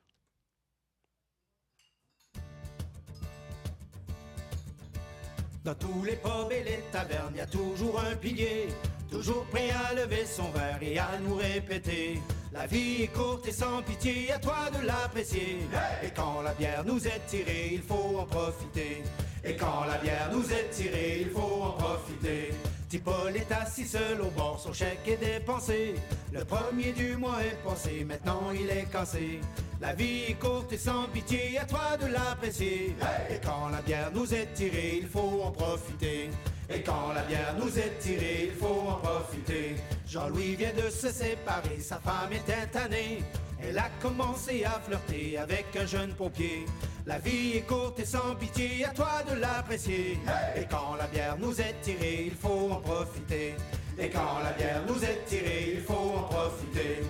Dans 5.64 5.74
tous 5.74 6.04
les 6.04 6.16
pubs 6.16 6.50
et 6.50 6.64
les 6.64 6.80
tavernes, 6.90 7.34
y 7.36 7.40
a 7.40 7.46
toujours 7.46 8.00
un 8.00 8.16
pilier, 8.16 8.68
toujours 9.10 9.44
prêt 9.46 9.70
à 9.70 9.94
lever 9.94 10.24
son 10.24 10.50
verre 10.50 10.78
et 10.80 10.98
à 10.98 11.18
nous 11.20 11.34
répéter. 11.34 12.20
La 12.52 12.66
vie 12.66 13.02
est 13.02 13.08
courte 13.08 13.46
et 13.46 13.52
sans 13.52 13.82
pitié, 13.82 14.32
à 14.32 14.38
toi 14.38 14.70
de 14.72 14.86
l'apprécier. 14.86 15.58
Et 16.02 16.10
quand 16.10 16.40
la 16.42 16.54
bière 16.54 16.82
nous 16.84 17.06
est 17.06 17.26
tirée, 17.26 17.70
il 17.72 17.82
faut 17.82 18.18
en 18.18 18.24
profiter. 18.24 19.02
Et 19.44 19.54
quand 19.54 19.84
la 19.86 19.98
bière 19.98 20.30
nous 20.32 20.50
est 20.50 20.70
tirée, 20.70 21.18
il 21.20 21.30
faut 21.30 21.62
en 21.62 21.72
profiter. 21.72 22.54
Tipol 22.88 23.36
est 23.36 23.52
assis 23.52 23.86
seul 23.86 24.20
au 24.22 24.30
bord, 24.30 24.58
son 24.58 24.72
chèque 24.72 25.06
est 25.06 25.18
dépensé. 25.18 25.94
Le 26.32 26.42
premier 26.44 26.92
du 26.92 27.16
mois 27.16 27.44
est 27.44 27.62
passé, 27.62 28.04
maintenant 28.04 28.50
il 28.54 28.70
est 28.70 28.90
cassé. 28.90 29.40
La 29.80 29.92
vie 29.92 30.24
est 30.30 30.38
courte 30.38 30.72
et 30.72 30.78
sans 30.78 31.04
pitié, 31.12 31.58
à 31.58 31.66
toi 31.66 31.98
de 32.00 32.06
l'apprécier. 32.06 32.96
Et 33.30 33.38
quand 33.44 33.68
la 33.68 33.82
bière 33.82 34.10
nous 34.14 34.32
est 34.34 34.54
tirée, 34.54 35.00
il 35.02 35.06
faut 35.06 35.42
en 35.44 35.50
profiter. 35.50 36.30
Et 36.70 36.82
quand 36.82 37.12
la 37.14 37.22
bière 37.22 37.54
nous 37.58 37.78
est 37.78 37.98
tirée, 37.98 38.50
il 38.50 38.52
faut 38.52 38.84
en 38.88 38.96
profiter. 38.96 39.76
Jean-Louis 40.06 40.56
vient 40.56 40.74
de 40.74 40.90
se 40.90 41.08
séparer, 41.08 41.80
sa 41.80 41.96
femme 41.96 42.32
était 42.32 42.66
tannée. 42.70 43.22
Elle 43.62 43.78
a 43.78 43.88
commencé 44.00 44.64
à 44.64 44.78
flirter 44.80 45.38
avec 45.38 45.66
un 45.80 45.86
jeune 45.86 46.12
pompier. 46.12 46.66
La 47.06 47.18
vie 47.18 47.56
est 47.56 47.66
courte 47.66 47.98
et 48.00 48.04
sans 48.04 48.34
pitié, 48.36 48.84
à 48.84 48.90
toi 48.90 49.22
de 49.28 49.40
l'apprécier. 49.40 50.18
Et 50.56 50.64
quand 50.70 50.94
la 50.98 51.06
bière 51.06 51.36
nous 51.38 51.58
est 51.58 51.74
tirée, 51.80 52.24
il 52.26 52.34
faut 52.34 52.70
en 52.70 52.80
profiter. 52.80 53.54
Et 53.98 54.10
quand 54.10 54.38
la 54.44 54.52
bière 54.52 54.82
nous 54.86 55.02
est 55.02 55.24
tirée, 55.26 55.72
il 55.76 55.80
faut 55.80 55.94
en 55.94 56.22
profiter. 56.24 57.02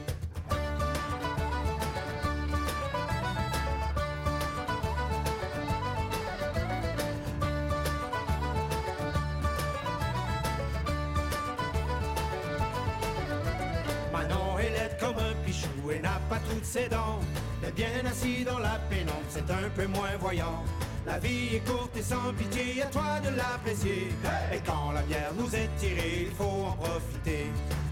Pas 16.29 16.39
toutes 16.51 16.65
ses 16.65 16.89
dents. 16.89 17.21
Mais 17.63 17.73
bien 17.73 18.05
assis 18.11 18.45
dans 18.45 18.59
la 18.59 18.79
pénombre, 18.91 19.29
c'est 19.29 19.51
un 19.51 19.69
peu 19.75 19.87
moins 19.87 20.17
voyant. 20.21 20.63
La 21.07 21.19
vie 21.19 21.57
est 21.57 21.67
courte 21.67 21.97
et 21.97 22.03
sans 22.03 22.33
pitié, 22.37 22.83
à 22.83 22.87
toi 22.87 23.19
de 23.25 23.35
l'apprécier. 23.35 24.09
Et 24.53 24.61
quand 24.67 24.93
la 24.93 25.01
bière 25.03 25.33
nous 25.39 25.49
est 25.55 25.71
tirée, 25.79 26.27
il 26.29 26.35
faut 26.37 26.67
en 26.69 26.73
profiter. 26.73 27.47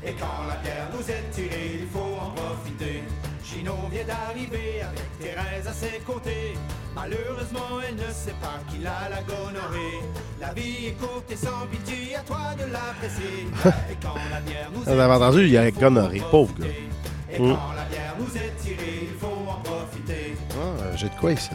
Et 0.05 0.13
quand 0.13 0.45
la 0.47 0.57
bière 0.57 0.89
nous 0.93 1.11
est 1.11 1.31
tirée, 1.33 1.81
il 1.81 1.89
faut 1.89 2.15
en 2.21 2.31
profiter. 2.31 3.03
Chino 3.43 3.75
vient 3.91 4.05
d'arriver 4.05 4.83
avec 4.83 5.19
Thérèse 5.19 5.67
à 5.67 5.73
ses 5.73 5.99
côtés. 6.01 6.59
Malheureusement, 6.95 7.81
elle 7.89 7.95
ne 7.95 8.13
sait 8.13 8.37
pas 8.43 8.61
qu'il 8.69 8.87
a 8.87 9.09
la 9.09 9.23
gonorrhée. 9.23 10.01
La 10.41 10.53
vie 10.53 10.89
est 10.89 10.99
courte 11.01 11.31
et 11.31 11.37
sans 11.37 11.67
pitié, 11.71 12.17
à 12.17 12.21
toi 12.21 12.55
de 12.59 12.71
l'apprécier. 12.71 13.47
Et 13.91 13.97
quand 14.03 14.15
la 14.31 14.41
bière 14.41 14.71
nous 14.75 14.83
est 14.83 14.85
tirée, 14.85 15.03
entendu, 15.03 15.45
il 15.45 15.51
y 15.53 15.57
a 15.57 15.71
gonorrhée, 15.71 16.23
pauvre 16.31 16.55
gars. 16.59 16.67
Et 17.33 17.41
mmh. 17.41 17.49
quand 17.49 17.73
la 17.75 17.85
nous 18.27 18.37
est 18.37 18.57
tirée, 18.63 19.09
il 19.13 19.19
faut 19.19 19.27
en 19.49 19.61
profiter. 19.61 20.37
Ah, 20.53 20.97
j'ai 20.97 21.09
de 21.09 21.15
quoi 21.15 21.33
ici. 21.33 21.51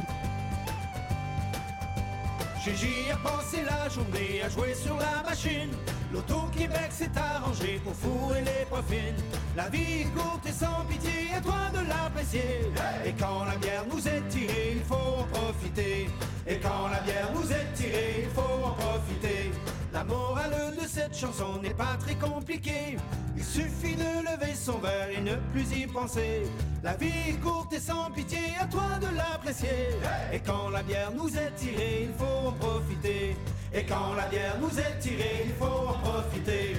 Gigi 2.63 3.12
a 3.12 3.18
passé 3.18 3.63
la 3.65 3.89
journée 3.89 4.41
à 4.45 4.50
jouer 4.50 4.73
sur 4.75 4.95
la 4.95 5.27
machine. 5.27 5.71
L'Auto-Québec 6.13 6.89
s'est 6.91 7.09
arrangé 7.15 7.81
pour 7.83 7.95
fourrer 7.95 8.41
les 8.41 8.65
profils. 8.69 9.15
La 9.56 9.68
vie 9.69 10.01
est 10.01 10.13
courte 10.13 10.45
et 10.45 10.51
sans 10.51 10.86
pitié, 10.88 11.34
à 11.36 11.41
toi 11.41 11.72
de 11.74 11.88
l'apprécier. 11.88 12.72
Et 13.05 13.13
quand 13.13 13.45
la 13.45 13.55
bière 13.55 13.86
nous 13.91 14.07
est 14.07 14.27
tirée, 14.29 14.74
il 14.75 14.84
faut 14.84 15.22
en 15.22 15.24
profiter. 15.24 16.10
Et 16.48 16.57
quand 16.57 16.88
la 16.91 17.00
bière 17.00 17.29
nous 17.34 17.51
est 17.51 17.74
tirée, 17.74 18.25
il 18.25 18.29
faut 18.29 18.65
en 18.65 18.72
profiter. 18.74 19.51
La 19.93 20.05
morale 20.05 20.74
de 20.81 20.88
cette 20.88 21.15
chanson 21.15 21.60
n'est 21.62 21.74
pas 21.74 21.98
très 22.00 22.15
compliquée. 22.15 22.98
Il 23.36 23.43
suffit 23.43 23.95
de 23.95 24.03
lever 24.03 24.55
son 24.55 24.77
verre 24.77 25.10
et 25.10 25.21
ne 25.21 25.36
plus 25.51 25.69
y 25.77 25.86
penser. 25.86 26.43
La 26.81 26.95
vie 26.95 27.12
est 27.29 27.41
courte 27.41 27.74
et 27.74 27.79
sans 27.79 28.10
pitié, 28.12 28.39
à 28.60 28.65
toi 28.65 28.83
de 29.01 29.15
l'apprécier. 29.15 29.89
Et 30.31 30.39
quand 30.39 30.69
la 30.69 30.81
bière 30.81 31.12
nous 31.12 31.29
est 31.36 31.51
tirée, 31.57 32.07
il 32.10 32.13
faut 32.17 32.48
en 32.48 32.51
profiter. 32.53 33.36
Et 33.74 33.83
quand 33.86 34.13
la 34.15 34.27
bière 34.27 34.57
nous 34.62 34.79
est 34.79 35.00
tirée, 35.00 35.45
il 35.45 35.53
faut 35.53 35.65
en 35.65 35.93
profiter. 35.93 36.75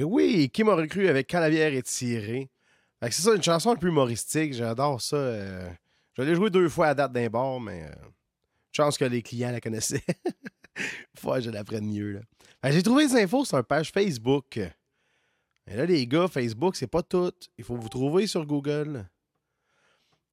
Et 0.00 0.02
oui, 0.02 0.48
qui 0.48 0.64
m'aurait 0.64 0.88
cru 0.88 1.08
avec 1.08 1.26
Calavière 1.26 1.74
et 1.74 1.82
Tiré? 1.82 2.48
C'est 3.02 3.20
ça, 3.20 3.34
une 3.34 3.42
chanson 3.42 3.72
un 3.72 3.76
peu 3.76 3.88
humoristique. 3.88 4.54
J'adore 4.54 4.98
ça. 4.98 5.16
Euh, 5.16 5.70
je 6.16 6.22
l'ai 6.22 6.34
joué 6.34 6.48
deux 6.48 6.70
fois 6.70 6.86
à 6.86 6.94
date 6.94 7.12
d'un 7.12 7.28
bar, 7.28 7.60
mais 7.60 7.84
euh, 7.84 8.08
chance 8.72 8.96
que 8.96 9.04
les 9.04 9.20
clients 9.20 9.50
la 9.50 9.60
connaissaient. 9.60 10.02
Faut 11.18 11.34
que 11.34 11.42
je 11.42 11.50
l'apprenne 11.50 11.84
mieux. 11.84 12.22
J'ai 12.64 12.82
trouvé 12.82 13.08
les 13.08 13.16
infos 13.16 13.44
sur 13.44 13.58
une 13.58 13.64
page 13.64 13.90
Facebook. 13.92 14.56
Et 14.56 15.76
là, 15.76 15.84
les 15.84 16.06
gars, 16.06 16.28
Facebook, 16.28 16.76
c'est 16.76 16.86
pas 16.86 17.02
tout. 17.02 17.34
Il 17.58 17.64
faut 17.64 17.76
vous 17.76 17.90
trouver 17.90 18.26
sur 18.26 18.46
Google. 18.46 19.06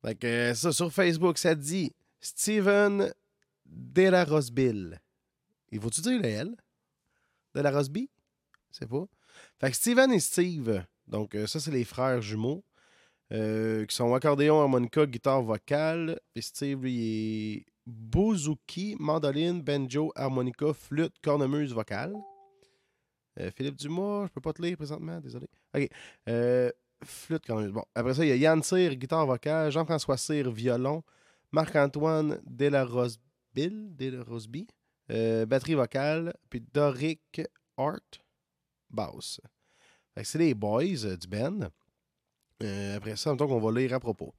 Fait 0.01 0.15
que 0.15 0.53
ça, 0.53 0.71
sur 0.71 0.93
Facebook, 0.93 1.37
ça 1.37 1.55
dit 1.55 1.91
Steven 2.21 3.13
De 3.65 4.03
La 4.03 4.23
Rosbill. 4.23 5.01
Il 5.73 5.81
faut-tu 5.81 5.99
dire 5.99 6.21
le 6.21 6.25
L? 6.25 6.55
De 7.53 7.59
la 7.59 7.71
Rosby? 7.71 8.09
C'est 8.71 8.87
pas? 8.87 9.05
Fait 9.59 9.71
que 9.71 9.75
Steven 9.75 10.11
et 10.11 10.19
Steve, 10.19 10.83
donc 11.07 11.35
euh, 11.35 11.47
ça, 11.47 11.59
c'est 11.59 11.71
les 11.71 11.83
frères 11.83 12.21
jumeaux, 12.21 12.63
euh, 13.33 13.85
qui 13.85 13.95
sont 13.95 14.13
accordéon, 14.13 14.61
harmonica, 14.61 15.05
guitare 15.05 15.41
vocale. 15.41 16.19
Puis 16.33 16.43
Steve, 16.43 16.83
lui, 16.83 17.53
est 17.53 17.65
bouzouki, 17.85 18.95
mandoline, 18.99 19.61
banjo, 19.61 20.11
harmonica, 20.15 20.73
flûte, 20.73 21.15
cornemuse 21.23 21.73
vocale. 21.73 22.13
Euh, 23.39 23.51
Philippe 23.55 23.75
Dumas, 23.75 24.27
je 24.27 24.31
peux 24.31 24.41
pas 24.41 24.53
te 24.53 24.61
lire 24.61 24.77
présentement, 24.77 25.19
désolé. 25.19 25.47
OK. 25.75 25.89
flûte, 27.03 27.45
cornemuse. 27.45 27.71
Bon, 27.71 27.83
après 27.95 28.13
ça, 28.13 28.25
il 28.25 28.29
y 28.29 28.31
a 28.31 28.35
Yann 28.35 28.63
Cyr, 28.63 28.95
guitare 28.95 29.25
vocale, 29.25 29.71
Jean-François 29.71 30.17
Cyr, 30.17 30.49
violon, 30.51 31.03
Marc-Antoine 31.51 32.39
Delarosby, 32.45 33.19
euh, 35.11 35.45
batterie 35.45 35.75
vocale, 35.75 36.33
puis 36.49 36.61
Doric 36.73 37.41
Hart, 37.77 38.19
basse. 38.89 39.41
c'est 40.23 40.37
les 40.37 40.53
boys 40.53 41.05
euh, 41.05 41.17
du 41.17 41.27
Ben. 41.27 41.69
après 42.95 43.15
ça, 43.15 43.31
en 43.31 43.37
qu'on 43.37 43.59
va 43.59 43.79
lire 43.79 43.93
à 43.93 43.99
propos. 43.99 44.33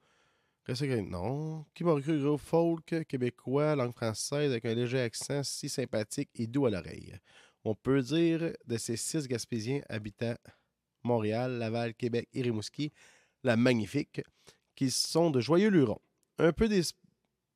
Non. 0.68 1.64
Qui 1.74 1.82
m'a 1.82 1.92
recru 1.92 2.20
gros 2.20 2.36
folk 2.36 3.06
québécois, 3.06 3.74
langue 3.74 3.94
française, 3.94 4.50
avec 4.50 4.66
un 4.66 4.74
léger 4.74 5.00
accent 5.00 5.42
si 5.42 5.68
sympathique 5.68 6.28
et 6.34 6.46
doux 6.46 6.66
à 6.66 6.70
l'oreille. 6.70 7.18
On 7.64 7.74
peut 7.74 8.02
dire 8.02 8.52
de 8.66 8.76
ces 8.76 8.96
six 8.96 9.26
Gaspésiens 9.26 9.80
habitant 9.88 10.34
Montréal, 11.04 11.58
Laval, 11.58 11.94
Québec 11.94 12.28
et 12.34 12.44
la 13.44 13.56
magnifique, 13.56 14.20
qui 14.74 14.90
sont 14.90 15.30
de 15.30 15.40
joyeux 15.40 15.70
lurons. 15.70 16.00
Un 16.38 16.52
peu 16.52 16.68
des. 16.68 16.82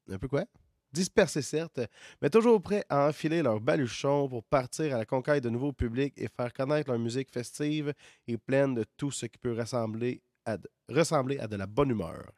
Un 0.08 0.18
peu 0.18 0.28
quoi? 0.28 0.46
Dispersés 0.92 1.42
certes, 1.42 1.80
mais 2.20 2.30
toujours 2.30 2.61
prêts 2.62 2.84
à 2.88 3.08
enfiler 3.08 3.42
leurs 3.42 3.61
baluchons 3.61 4.28
pour 4.28 4.44
partir 4.44 4.94
à 4.94 4.99
la 4.99 5.04
conquête 5.04 5.42
de 5.42 5.50
nouveaux 5.50 5.72
publics 5.72 6.14
et 6.16 6.28
faire 6.28 6.52
connaître 6.52 6.90
leur 6.90 6.99
musique 6.99 7.32
festive 7.32 7.92
et 8.26 8.37
pleine 8.37 8.75
de 8.75 8.84
tout 8.96 9.11
ce 9.11 9.26
qui 9.26 9.38
peut 9.38 9.52
ressembler 9.52 10.22
à 10.44 10.56
de, 10.58 11.56
la 11.56 11.66
bonne 11.66 11.90
humeur. 11.90 12.30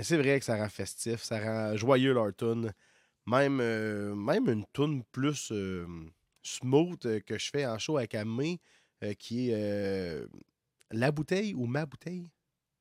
c'est 0.00 0.16
vrai 0.16 0.38
que 0.38 0.44
ça 0.44 0.56
rend 0.56 0.68
festif, 0.68 1.22
ça 1.22 1.40
rend 1.40 1.76
joyeux 1.76 2.12
leur 2.12 2.34
tune. 2.34 2.72
Même, 3.26 3.60
euh, 3.60 4.14
une 4.14 4.64
tune 4.72 5.04
plus 5.12 5.52
euh, 5.52 5.86
smooth 6.42 7.22
que 7.22 7.38
je 7.38 7.50
fais 7.50 7.66
en 7.66 7.78
show 7.78 7.96
avec 7.96 8.14
Amé, 8.14 8.60
euh, 9.04 9.14
qui 9.14 9.50
est 9.50 10.24
La 10.90 11.12
bouteille 11.12 11.54
ou 11.54 11.66
Ma 11.66 11.86
bouteille? 11.86 12.28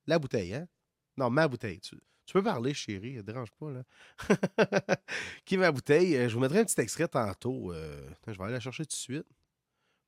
La 0.08 0.18
bouteille, 0.18 0.56
hein? 0.56 0.68
Non, 1.18 1.30
Ma 1.30 1.48
bouteille. 1.48 1.80
Tu, 1.80 1.96
tu 2.32 2.38
peux 2.38 2.44
parler, 2.44 2.74
chérie, 2.74 3.18
ne 3.18 3.22
dérange 3.24 3.52
pas, 3.60 3.72
là. 3.72 3.84
Qui 5.46 5.58
ma 5.58 5.70
bouteille? 5.70 6.16
Euh, 6.16 6.30
je 6.30 6.34
vous 6.34 6.40
mettrai 6.40 6.60
un 6.60 6.64
petit 6.64 6.80
extrait 6.80 7.10
tantôt. 7.10 7.74
Euh, 7.74 8.10
je 8.26 8.32
vais 8.32 8.44
aller 8.46 8.54
la 8.54 8.62
chercher 8.62 8.86
tout 8.86 8.92
de 8.92 8.94
suite. 8.94 9.26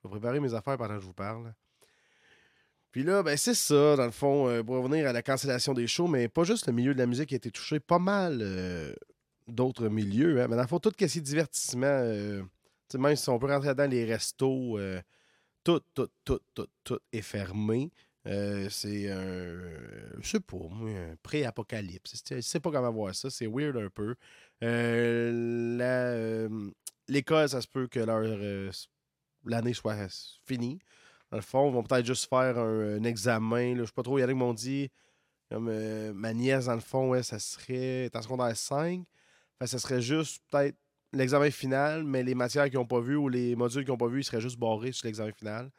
Je 0.02 0.08
vais 0.08 0.12
préparer 0.12 0.40
mes 0.40 0.54
affaires 0.54 0.78
pendant 0.78 0.96
que 0.96 1.02
je 1.02 1.06
vous 1.06 1.14
parle. 1.14 1.54
Puis 2.94 3.04
là, 3.04 3.24
ben 3.24 3.36
c'est 3.36 3.54
ça, 3.54 3.98
dans 3.98 4.06
le 4.06 4.12
fond, 4.12 4.48
euh, 4.48 4.64
pour 4.64 4.78
revenir 4.78 5.06
à 5.06 5.12
la 5.12 5.22
cancellation 5.22 5.74
des 5.74 5.86
shows, 5.86 6.08
mais 6.08 6.30
pas 6.30 6.46
juste 6.46 6.66
le 6.68 6.72
milieu 6.72 6.94
de 6.94 7.00
la 7.00 7.08
musique 7.08 7.28
qui 7.28 7.36
a 7.36 7.38
été 7.38 7.52
touché, 7.52 7.82
pas 7.82 8.00
mal 8.00 8.96
d'autres 9.50 9.90
milieux. 9.90 10.42
Hein. 10.42 10.48
Mais 10.50 10.56
dans 10.56 10.62
le 10.62 10.68
fond, 10.70 10.80
tout 10.80 10.94
ce 10.98 11.06
qui 11.06 11.22
divertissement, 11.22 12.06
même 12.98 13.16
si 13.18 13.30
on 13.30 13.38
peut 13.38 13.48
rentrer 13.48 13.76
dans 13.76 13.92
les 13.92 14.06
restos, 14.06 14.80
tout, 15.66 15.82
tout, 15.94 16.08
tout, 16.24 16.40
tout, 16.54 16.68
tout 16.86 17.00
est 17.12 17.22
fermé. 17.22 17.92
Euh, 18.26 18.70
c'est 18.70 19.12
un. 19.12 19.60
Je 20.20 20.28
sais 20.28 20.40
pas, 20.40 20.58
un 20.58 21.16
pré-apocalypse. 21.22 22.24
Je 22.30 22.42
sais 22.42 22.60
pas 22.60 22.72
comment 22.72 22.92
voir 22.92 23.14
ça. 23.14 23.30
C'est 23.30 23.48
weird 23.48 23.76
un 23.78 23.90
peu. 23.90 24.16
Euh, 24.64 25.78
euh, 25.82 26.72
l'école, 27.08 27.50
ça 27.50 27.62
se 27.62 27.68
peut 27.68 27.88
que 27.88 28.00
leur 28.00 28.24
l'année 29.46 29.74
soit 29.74 30.08
finie. 30.46 30.80
Dans 31.32 31.38
le 31.38 31.44
fond, 31.44 31.70
ils 31.70 31.74
vont 31.74 31.84
peut-être 31.84 32.06
juste 32.06 32.30
faire 32.30 32.58
un, 32.58 33.04
examen. 33.04 33.76
Je 33.76 33.86
sais 33.86 33.92
pas 33.94 34.04
trop. 34.04 34.18
Il 34.18 34.22
y 34.22 34.24
en 34.24 34.28
a 34.28 34.32
qui 34.32 34.38
m'ont 34.38 34.54
dit. 34.54 34.90
Ma 35.52 36.34
nièce, 36.34 36.66
dans 36.66 36.76
le 36.76 36.80
fond, 36.80 37.10
ouais, 37.10 37.24
ça 37.24 37.40
serait. 37.40 38.10
en 38.14 38.22
secondaire 38.22 38.56
5. 38.56 39.04
Enfin, 39.60 39.68
ça 39.68 39.80
serait 39.80 40.02
juste 40.02 40.42
peut-être 40.50 40.78
l'examen 41.12 41.52
final, 41.52 42.04
mais 42.04 42.24
les 42.24 42.36
matières 42.36 42.66
qu'ils 42.66 42.80
n'ont 42.80 42.88
pas 42.88 43.02
vues 43.02 43.16
ou 43.16 43.30
les 43.30 43.56
modules 43.56 43.84
qu'ils 43.84 43.92
n'ont 43.92 43.98
pas 43.98 44.08
vus, 44.08 44.22
ils 44.22 44.24
seraient 44.24 44.42
juste 44.42 44.58
barrés 44.58 44.92
sur 44.92 45.06
l'examen 45.06 45.32
final. 45.32 45.70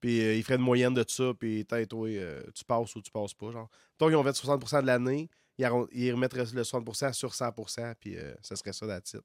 Puis 0.00 0.20
euh, 0.20 0.34
il 0.34 0.42
ferait 0.42 0.56
une 0.56 0.62
moyenne 0.62 0.94
de 0.94 1.04
ça, 1.06 1.32
puis 1.38 1.64
peut-être, 1.64 1.94
euh, 1.96 2.42
tu 2.54 2.64
passes 2.64 2.94
ou 2.94 3.02
tu 3.02 3.10
passes 3.10 3.34
pas. 3.34 3.50
Genre. 3.50 3.68
Donc, 3.98 4.10
ils 4.10 4.16
ont 4.16 4.22
fait 4.22 4.30
60% 4.30 4.82
de 4.82 4.86
l'année, 4.86 5.28
ils, 5.58 5.66
remettraient 5.66 6.44
le 6.54 6.62
60% 6.62 7.12
sur 7.12 7.32
100% 7.32 7.94
puis 7.98 8.16
euh, 8.16 8.34
ça 8.42 8.54
serait 8.56 8.72
ça, 8.72 8.86
la 8.86 9.00
titre. 9.00 9.24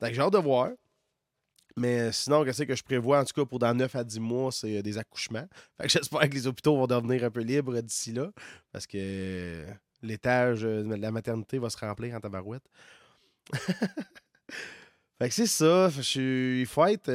Donc, 0.00 0.12
j'ai 0.12 0.20
hâte 0.20 0.32
de 0.32 0.38
voir. 0.38 0.70
Mais 1.76 2.12
sinon, 2.12 2.44
qu'est-ce 2.44 2.62
que 2.62 2.76
je 2.76 2.84
prévois, 2.84 3.18
en 3.18 3.24
tout 3.24 3.32
cas, 3.34 3.44
pour 3.44 3.58
dans 3.58 3.74
9 3.74 3.96
à 3.96 4.04
10 4.04 4.20
mois, 4.20 4.52
c'est 4.52 4.80
des 4.80 4.96
accouchements. 4.96 5.48
Fait 5.76 5.84
que 5.84 5.88
j'espère 5.88 6.20
que 6.20 6.34
les 6.34 6.46
hôpitaux 6.46 6.76
vont 6.76 6.86
devenir 6.86 7.24
un 7.24 7.30
peu 7.30 7.40
libres 7.40 7.80
d'ici 7.80 8.12
là, 8.12 8.30
parce 8.70 8.86
que 8.86 9.66
l'étage 10.00 10.62
de 10.62 10.94
la 10.94 11.10
maternité 11.10 11.58
va 11.58 11.70
se 11.70 11.78
remplir 11.78 12.14
en 12.14 12.20
tabarouette. 12.20 12.62
fait 15.18 15.28
que 15.28 15.34
c'est 15.34 15.46
ça. 15.46 15.90
il 16.14 16.66
faut 16.66 16.86
être 16.86 17.10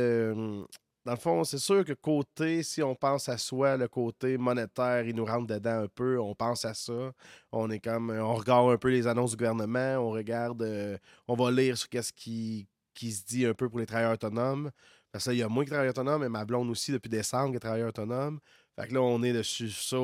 dans 1.06 1.13
le 1.13 1.18
fond, 1.18 1.44
c'est 1.44 1.60
sûr 1.60 1.86
que 1.86 1.94
côté, 1.94 2.62
si 2.62 2.84
on 2.84 2.94
pense 2.94 3.29
à 3.29 3.38
soi, 3.38 3.77
le 3.77 3.88
côté 3.88 4.38
monétaire, 4.38 5.06
il 5.08 5.15
nous 5.15 5.25
rentre 5.25 5.48
dedans 5.48 5.84
un 5.84 5.88
peu. 5.88 6.20
On 6.20 6.36
pense 6.36 6.65
à 6.65 6.74
ça. 6.74 7.13
On 7.51 7.70
est 7.70 7.79
comme, 7.79 8.10
on 8.10 8.36
regarde 8.36 8.72
un 8.72 8.77
peu 8.77 8.89
les 8.89 9.08
annonces 9.08 9.32
du 9.32 9.38
gouvernement. 9.38 9.98
On 9.98 10.12
regarde, 10.12 10.62
euh, 10.62 10.98
on 11.27 11.36
va 11.36 11.51
lire 11.51 11.77
sur 11.77 11.89
qu'est-ce 11.89 12.13
qui, 12.13 12.68
qui 12.94 13.12
se 13.12 13.25
dit 13.25 13.46
un 13.46 13.53
peu 13.53 13.70
pour 13.70 13.79
les 13.79 13.86
travailleurs 13.86 14.13
autonomes. 14.13 14.72
Parce 15.12 15.24
qu'il 15.24 15.38
y 15.38 15.44
a 15.44 15.50
moins 15.50 15.63
de 15.63 15.70
travailleurs 15.70 15.91
autonomes, 15.91 16.22
mais 16.22 16.29
ma 16.29 16.46
blonde 16.46 16.70
aussi 16.70 16.91
depuis 16.91 17.10
décembre 17.10 17.56
est 17.56 17.60
travailleur 17.60 17.89
autonome. 17.89 18.39
Fait 18.77 18.88
que 18.88 18.94
là, 18.94 19.01
on 19.01 19.24
est 19.24 19.34
dessus 19.34 19.70
ça 19.70 19.98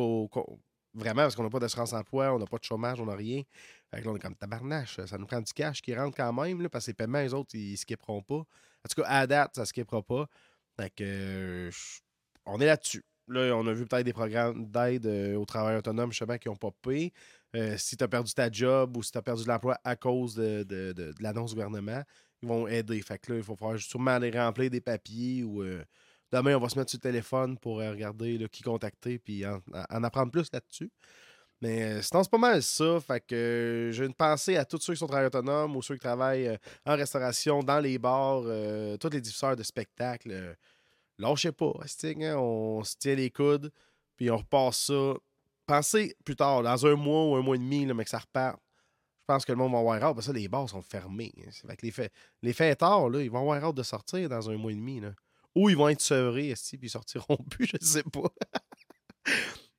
vraiment 0.96 1.24
parce 1.24 1.36
qu'on 1.36 1.44
n'a 1.44 1.50
pas 1.50 1.60
d'assurance 1.60 1.94
emploi, 1.94 2.34
on 2.34 2.40
n'a 2.40 2.46
pas 2.46 2.58
de 2.58 2.64
chômage, 2.64 3.00
on 3.00 3.06
n'a 3.06 3.16
rien. 3.16 3.44
Fait 3.92 4.00
que 4.00 4.06
là, 4.06 4.12
on 4.12 4.16
est 4.16 4.20
comme 4.20 4.36
tabarnache. 4.36 5.00
Ça 5.06 5.18
nous 5.18 5.26
prend 5.26 5.42
du 5.42 5.54
cash 5.54 5.82
qui 5.82 5.94
rentre 5.96 6.16
quand 6.16 6.34
même, 6.34 6.62
là, 6.62 6.70
parce 6.70 6.86
que 6.86 6.92
les 6.92 6.96
paiements, 6.96 7.20
les 7.20 7.34
autres, 7.34 7.54
ils 7.54 7.74
ne 7.74 7.76
skipperont 7.76 8.22
pas. 8.22 8.36
En 8.36 8.88
tout 8.90 9.02
cas, 9.02 9.08
à 9.08 9.28
date, 9.28 9.56
ça 9.56 9.62
ne 9.62 9.66
skippera 9.66 10.02
pas. 10.02 10.28
Fait 10.78 10.90
que, 10.90 11.04
euh, 11.04 11.72
on 12.46 12.60
est 12.60 12.66
là-dessus. 12.66 13.04
Là, 13.28 13.56
on 13.56 13.66
a 13.66 13.74
vu 13.74 13.86
peut-être 13.86 14.06
des 14.06 14.14
programmes 14.14 14.68
d'aide 14.68 15.06
euh, 15.08 15.36
aux 15.36 15.46
travailleurs 15.46 15.80
autonomes, 15.80 16.12
justement, 16.12 16.38
qui 16.38 16.50
ont 16.50 16.58
payé. 16.82 17.12
Euh, 17.56 17.76
si 17.78 17.98
tu 17.98 18.04
as 18.04 18.08
perdu 18.08 18.34
ta 18.34 18.52
job 18.52 18.98
ou 18.98 19.04
si 19.04 19.12
tu 19.12 19.18
as 19.18 19.22
perdu 19.22 19.46
l'emploi 19.46 19.80
à 19.84 19.96
cause 19.96 20.36
de, 20.36 21.14
l'annonce 21.20 21.52
du 21.52 21.56
gouvernement, 21.56 22.04
ils 22.42 22.48
vont 22.48 22.68
aider. 22.68 23.02
Fait 23.02 23.18
que 23.18 23.32
là, 23.32 23.38
il 23.40 23.44
faut 23.44 23.56
falloir 23.56 23.80
sûrement 23.80 24.12
aller 24.12 24.30
remplir 24.30 24.70
des 24.70 24.82
papiers 24.82 25.44
ou 25.44 25.64
demain, 26.32 26.56
on 26.56 26.60
va 26.60 26.70
se 26.70 26.78
mettre 26.78 26.92
sur 26.92 26.98
le 26.98 27.10
téléphone 27.10 27.58
pour 27.58 27.78
regarder 27.78 28.46
qui 28.52 28.62
contacter 28.62 29.18
puis 29.18 29.46
en, 29.46 30.04
apprendre 30.04 30.32
plus 30.32 30.52
là-dessus. 30.52 30.92
Mais 31.62 32.02
sinon, 32.02 32.24
c'est 32.24 32.32
pas 32.32 32.38
mal 32.38 32.62
ça. 32.62 33.00
Fait 33.00 33.26
que 33.26 33.90
j'ai 33.94 34.06
une 34.06 34.14
pensée 34.14 34.58
à 34.58 34.66
tous 34.66 34.80
ceux 34.82 34.94
qui 34.94 35.00
sont 35.00 35.08
travailleurs 35.08 35.34
autonomes 35.34 35.76
ou 35.76 35.82
ceux 35.82 35.96
qui 35.96 36.02
travaillent 36.02 36.58
en 36.86 36.96
restauration, 36.96 37.64
dans 37.64 37.80
les 37.80 37.98
bars, 37.98 38.44
tous 39.00 39.10
les 39.10 39.22
diffuseurs 39.22 39.56
de 39.56 39.64
spectacles 39.64 40.56
lâchez 41.18 41.52
pas. 41.52 41.74
Hein, 41.82 42.36
on 42.38 42.84
se 42.84 42.96
tient 42.98 43.16
les 43.16 43.30
coudes, 43.30 43.72
puis 44.16 44.30
on 44.30 44.38
repasse 44.38 44.86
ça. 44.86 45.14
Pensez 45.66 46.16
plus 46.24 46.36
tard, 46.36 46.62
dans 46.62 46.86
un 46.86 46.96
mois 46.96 47.26
ou 47.26 47.36
un 47.36 47.42
mois 47.42 47.56
et 47.56 47.60
demi, 47.60 47.86
là, 47.86 47.94
mais 47.94 48.04
que 48.04 48.10
ça 48.10 48.20
reparte. 48.20 48.60
Je 49.22 49.34
pense 49.34 49.46
que 49.46 49.52
le 49.52 49.58
monde 49.58 49.72
va 49.72 49.80
avoir 49.80 50.04
hâte, 50.04 50.14
parce 50.14 50.28
que 50.28 50.32
les 50.34 50.48
bars 50.48 50.70
sont 50.70 50.84
fermés. 50.84 51.34
Hein. 51.40 51.50
Fait 51.68 51.76
que 51.76 51.86
les, 51.86 51.92
fait, 51.92 52.14
les 52.44 52.54
là, 52.54 53.22
ils 53.22 53.32
vont 53.32 53.40
avoir 53.40 53.64
hâte 53.64 53.76
de 53.76 53.84
sortir 53.84 54.30
dans 54.30 54.50
un 54.50 54.58
mois 54.58 54.72
et 54.72 54.76
demi. 54.76 55.02
Ou 55.56 55.70
ils 55.70 55.78
vont 55.78 55.90
être 55.90 56.02
sevrés, 56.02 56.54
puis 56.54 56.80
ils 56.84 56.90
sortiront 56.90 57.38
plus, 57.50 57.66
je 57.66 57.78
sais 57.84 58.04
pas. 58.04 58.30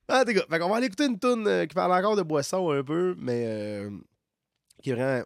Ah, 0.08 0.25
fait 0.25 0.58
qu'on 0.58 0.68
va 0.68 0.76
aller 0.76 0.86
écouter 0.86 1.06
une 1.06 1.18
tune 1.18 1.46
euh, 1.46 1.66
qui 1.66 1.75
parle 1.75 1.92
encore 1.92 2.16
de 2.16 2.22
boisson 2.22 2.70
un 2.70 2.84
peu, 2.84 3.14
mais 3.18 3.44
euh, 3.46 3.90
qui 4.82 4.90
est 4.90 4.94
vraiment. 4.94 5.25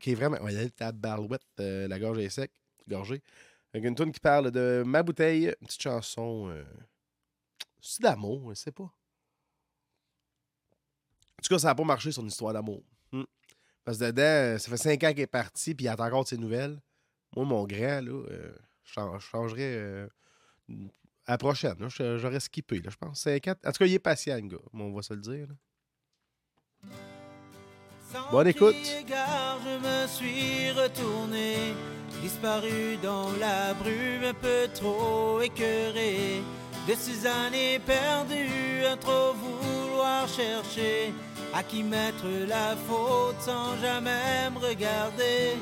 Qui 0.00 0.12
est 0.12 0.14
vraiment. 0.14 0.38
Ouais, 0.42 0.70
ta 0.70 0.92
barouette, 0.92 1.42
euh, 1.60 1.88
la 1.88 1.98
gorge 1.98 2.18
est 2.18 2.28
sec, 2.28 2.52
gorgée. 2.86 3.22
Avec 3.72 3.86
une 3.86 3.94
tune 3.94 4.12
qui 4.12 4.20
parle 4.20 4.50
de 4.50 4.82
ma 4.84 5.02
bouteille, 5.02 5.46
une 5.60 5.66
petite 5.66 5.82
chanson. 5.82 6.48
Euh, 6.50 6.64
c'est 7.80 8.02
d'amour, 8.02 8.50
je 8.50 8.54
sais 8.54 8.72
pas. 8.72 8.84
En 8.84 8.92
tout 11.42 11.48
cas, 11.48 11.58
ça 11.58 11.68
n'a 11.68 11.74
pas 11.74 11.84
marché 11.84 12.10
une 12.16 12.26
histoire 12.26 12.52
d'amour. 12.52 12.82
Hmm. 13.12 13.24
Parce 13.84 13.98
que 13.98 14.04
dedans, 14.04 14.58
ça 14.58 14.68
fait 14.68 14.76
cinq 14.76 15.04
ans 15.04 15.10
qu'il 15.10 15.20
est 15.20 15.26
parti, 15.26 15.74
puis 15.74 15.86
il 15.86 15.88
attend 15.88 16.06
encore 16.06 16.24
de 16.24 16.28
ses 16.28 16.36
nouvelles. 16.36 16.78
Moi, 17.36 17.44
mon 17.44 17.66
grand, 17.66 18.00
là, 18.00 18.24
euh, 18.30 18.52
je 18.84 19.18
changerais. 19.20 20.08
À 21.28 21.32
la 21.32 21.38
prochaine. 21.38 21.76
J'aurais 22.16 22.40
skippé, 22.40 22.80
là, 22.80 22.88
je 22.90 22.96
pense. 22.96 23.20
50. 23.20 23.58
En 23.66 23.70
tout 23.70 23.78
cas, 23.78 23.84
il 23.84 23.92
est 23.92 23.98
patient, 23.98 24.36
le 24.36 24.48
gars. 24.48 24.56
Bon, 24.72 24.84
on 24.86 24.94
va 24.94 25.02
se 25.02 25.12
le 25.12 25.20
dire. 25.20 25.46
là. 25.46 26.90
Bonne 28.32 28.46
écoute. 28.48 28.74
gare, 29.06 29.58
je 29.62 29.76
me 29.86 30.06
suis 30.06 30.70
retourné, 30.70 31.74
disparu 32.22 32.96
dans 33.02 33.30
la 33.32 33.74
brume, 33.74 34.24
un 34.24 34.32
peu 34.32 34.68
trop 34.72 35.42
écœuré. 35.42 36.40
De 36.88 36.94
ces 36.94 37.26
années 37.26 37.78
perdues, 37.80 38.86
à 38.90 38.96
trop 38.96 39.34
vouloir 39.34 40.26
chercher 40.26 41.12
à 41.52 41.62
qui 41.62 41.82
mettre 41.82 42.26
la 42.46 42.74
faute 42.88 43.40
sans 43.40 43.76
jamais 43.82 44.48
me 44.50 44.58
regarder? 44.58 45.58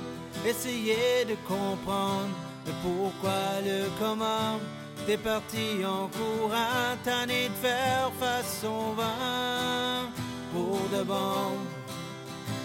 Essayer 0.46 1.24
de 1.24 1.34
comprendre 1.48 2.30
le 2.66 2.72
pourquoi, 2.82 3.60
le 3.64 3.86
comment. 3.98 4.60
T'es 5.06 5.16
parti 5.16 5.84
en 5.84 6.08
courant, 6.08 6.96
tanné 7.04 7.48
de 7.48 7.54
faire 7.54 8.10
face 8.18 8.64
au 8.64 8.92
vent 8.92 10.10
pour 10.52 10.80
de 10.92 11.04
bon 11.04 11.52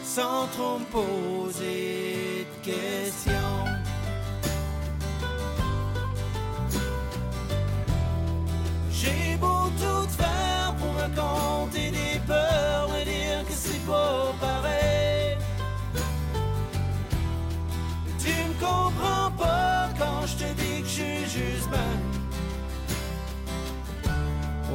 sans 0.04 0.48
trop 0.48 0.80
me 0.80 0.86
poser 0.86 2.48
de 2.50 2.66
questions. 2.66 3.66
J'ai 8.92 9.38
beau 9.40 9.70
tout 9.80 10.08
faire 10.10 10.74
pour 10.80 10.94
me 10.94 11.08
compter 11.16 11.92
des 11.92 12.20
peurs, 12.26 12.81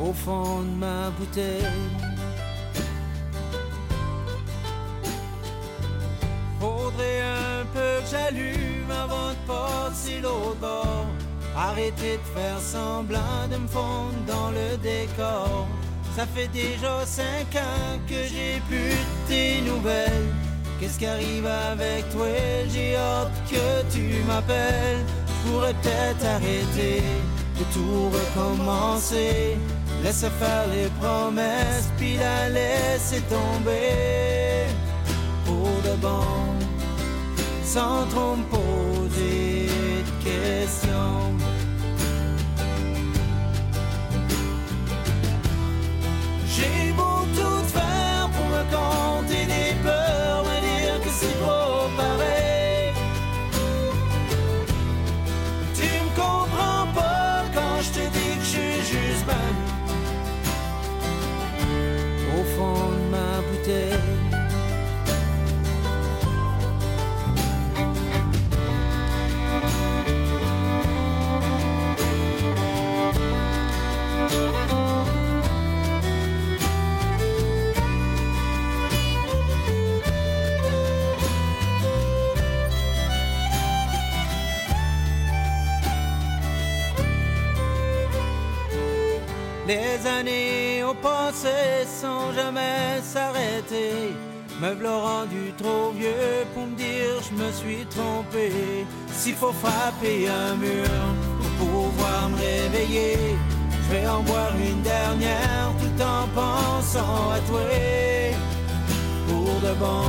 au 0.09 0.13
fond 0.13 0.63
de 0.63 0.77
ma 0.79 1.11
bouteille. 1.11 1.65
Faudrait 6.61 7.23
un 7.23 7.65
peu 7.75 8.01
que 8.03 8.11
j'allume 8.11 8.91
avant 8.91 9.31
de 9.31 9.43
passer 9.47 10.21
l'autre 10.23 10.57
bord. 10.61 11.07
Arrêtez 11.57 12.19
de 12.19 12.39
faire 12.39 12.61
semblant 12.61 13.49
de 13.51 13.57
me 13.57 13.69
fondre 13.69 14.21
dans 14.27 14.51
le 14.51 14.77
décor. 14.77 15.67
Ça 16.17 16.25
fait 16.27 16.49
déjà 16.49 17.05
cinq 17.05 17.57
ans 17.57 17.99
que 18.07 18.21
j'ai 18.33 18.61
plus 18.69 18.91
de 18.91 19.29
tes 19.29 19.61
nouvelles. 19.63 20.33
Qu'est-ce 20.79 20.99
qui 20.99 21.07
arrive 21.07 21.47
avec 21.47 22.09
toi? 22.11 22.27
J'ai 22.69 22.97
hâte 22.97 23.33
que 23.51 23.83
tu 23.93 24.23
m'appelles. 24.25 25.05
Je 25.27 25.51
pourrais 25.51 25.75
peut-être 25.75 26.25
arrêter 26.25 27.03
de 27.59 27.65
tout 27.73 28.11
recommencer. 28.11 29.57
Laisse 30.03 30.27
faire 30.39 30.67
les 30.69 30.89
promesses, 31.01 31.89
puis 31.97 32.17
la 32.17 32.49
laisser 32.49 33.21
tomber 33.23 34.67
pour 35.45 35.69
de 35.85 35.97
bon, 36.01 36.55
sans 37.65 38.07
trop 38.07 38.37
me 38.37 38.45
poser 38.45 39.69
de 40.07 40.25
questions. 40.25 41.26
Les 89.67 90.07
années 90.07 90.85
au 90.85 90.95
passé 90.95 91.85
sans 91.85 92.33
jamais 92.33 93.01
s'arrêter. 93.03 94.15
Me 94.61 94.73
v'là 94.75 94.97
rendu 94.97 95.53
trop 95.59 95.91
vieux 95.91 96.47
pour 96.55 96.67
me 96.67 96.77
dire 96.77 97.21
je 97.29 97.35
me 97.35 97.51
suis 97.51 97.85
trompé. 97.87 98.53
S'il 99.11 99.35
faut 99.35 99.53
frapper 99.53 100.29
un 100.29 100.55
mur 100.55 100.89
pour 101.59 101.67
pouvoir 101.67 102.29
me 102.29 102.37
réveiller, 102.37 103.19
je 103.73 103.93
vais 103.93 104.07
en 104.07 104.23
boire 104.23 104.55
une 104.57 104.83
dernière 104.83 105.73
tout 105.81 106.01
en 106.01 106.29
pensant 106.29 107.33
à 107.33 107.41
toi. 107.49 107.61
Pour 109.27 109.53
de 109.67 109.75
bon, 109.81 110.09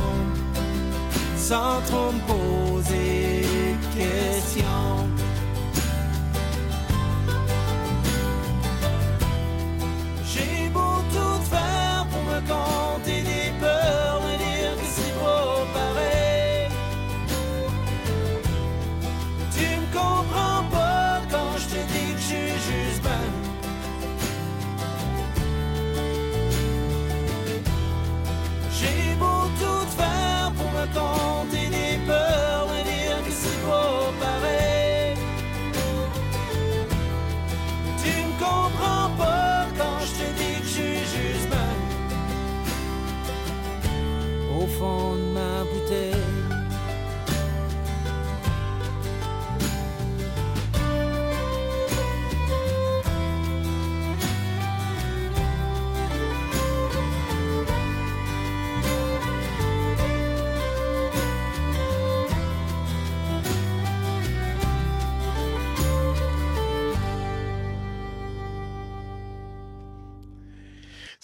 sans 1.36 1.80
trop 1.88 2.12
me 2.12 2.20
poser 2.30 3.42
de 3.82 3.98
questions. 3.98 4.97
Faire 12.48 12.77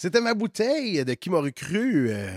C'était 0.05 0.21
ma 0.21 0.35
bouteille 0.35 1.03
de 1.03 1.15
qui 1.15 1.31
m'aurait 1.31 1.51
cru. 1.51 2.11
Euh, 2.11 2.29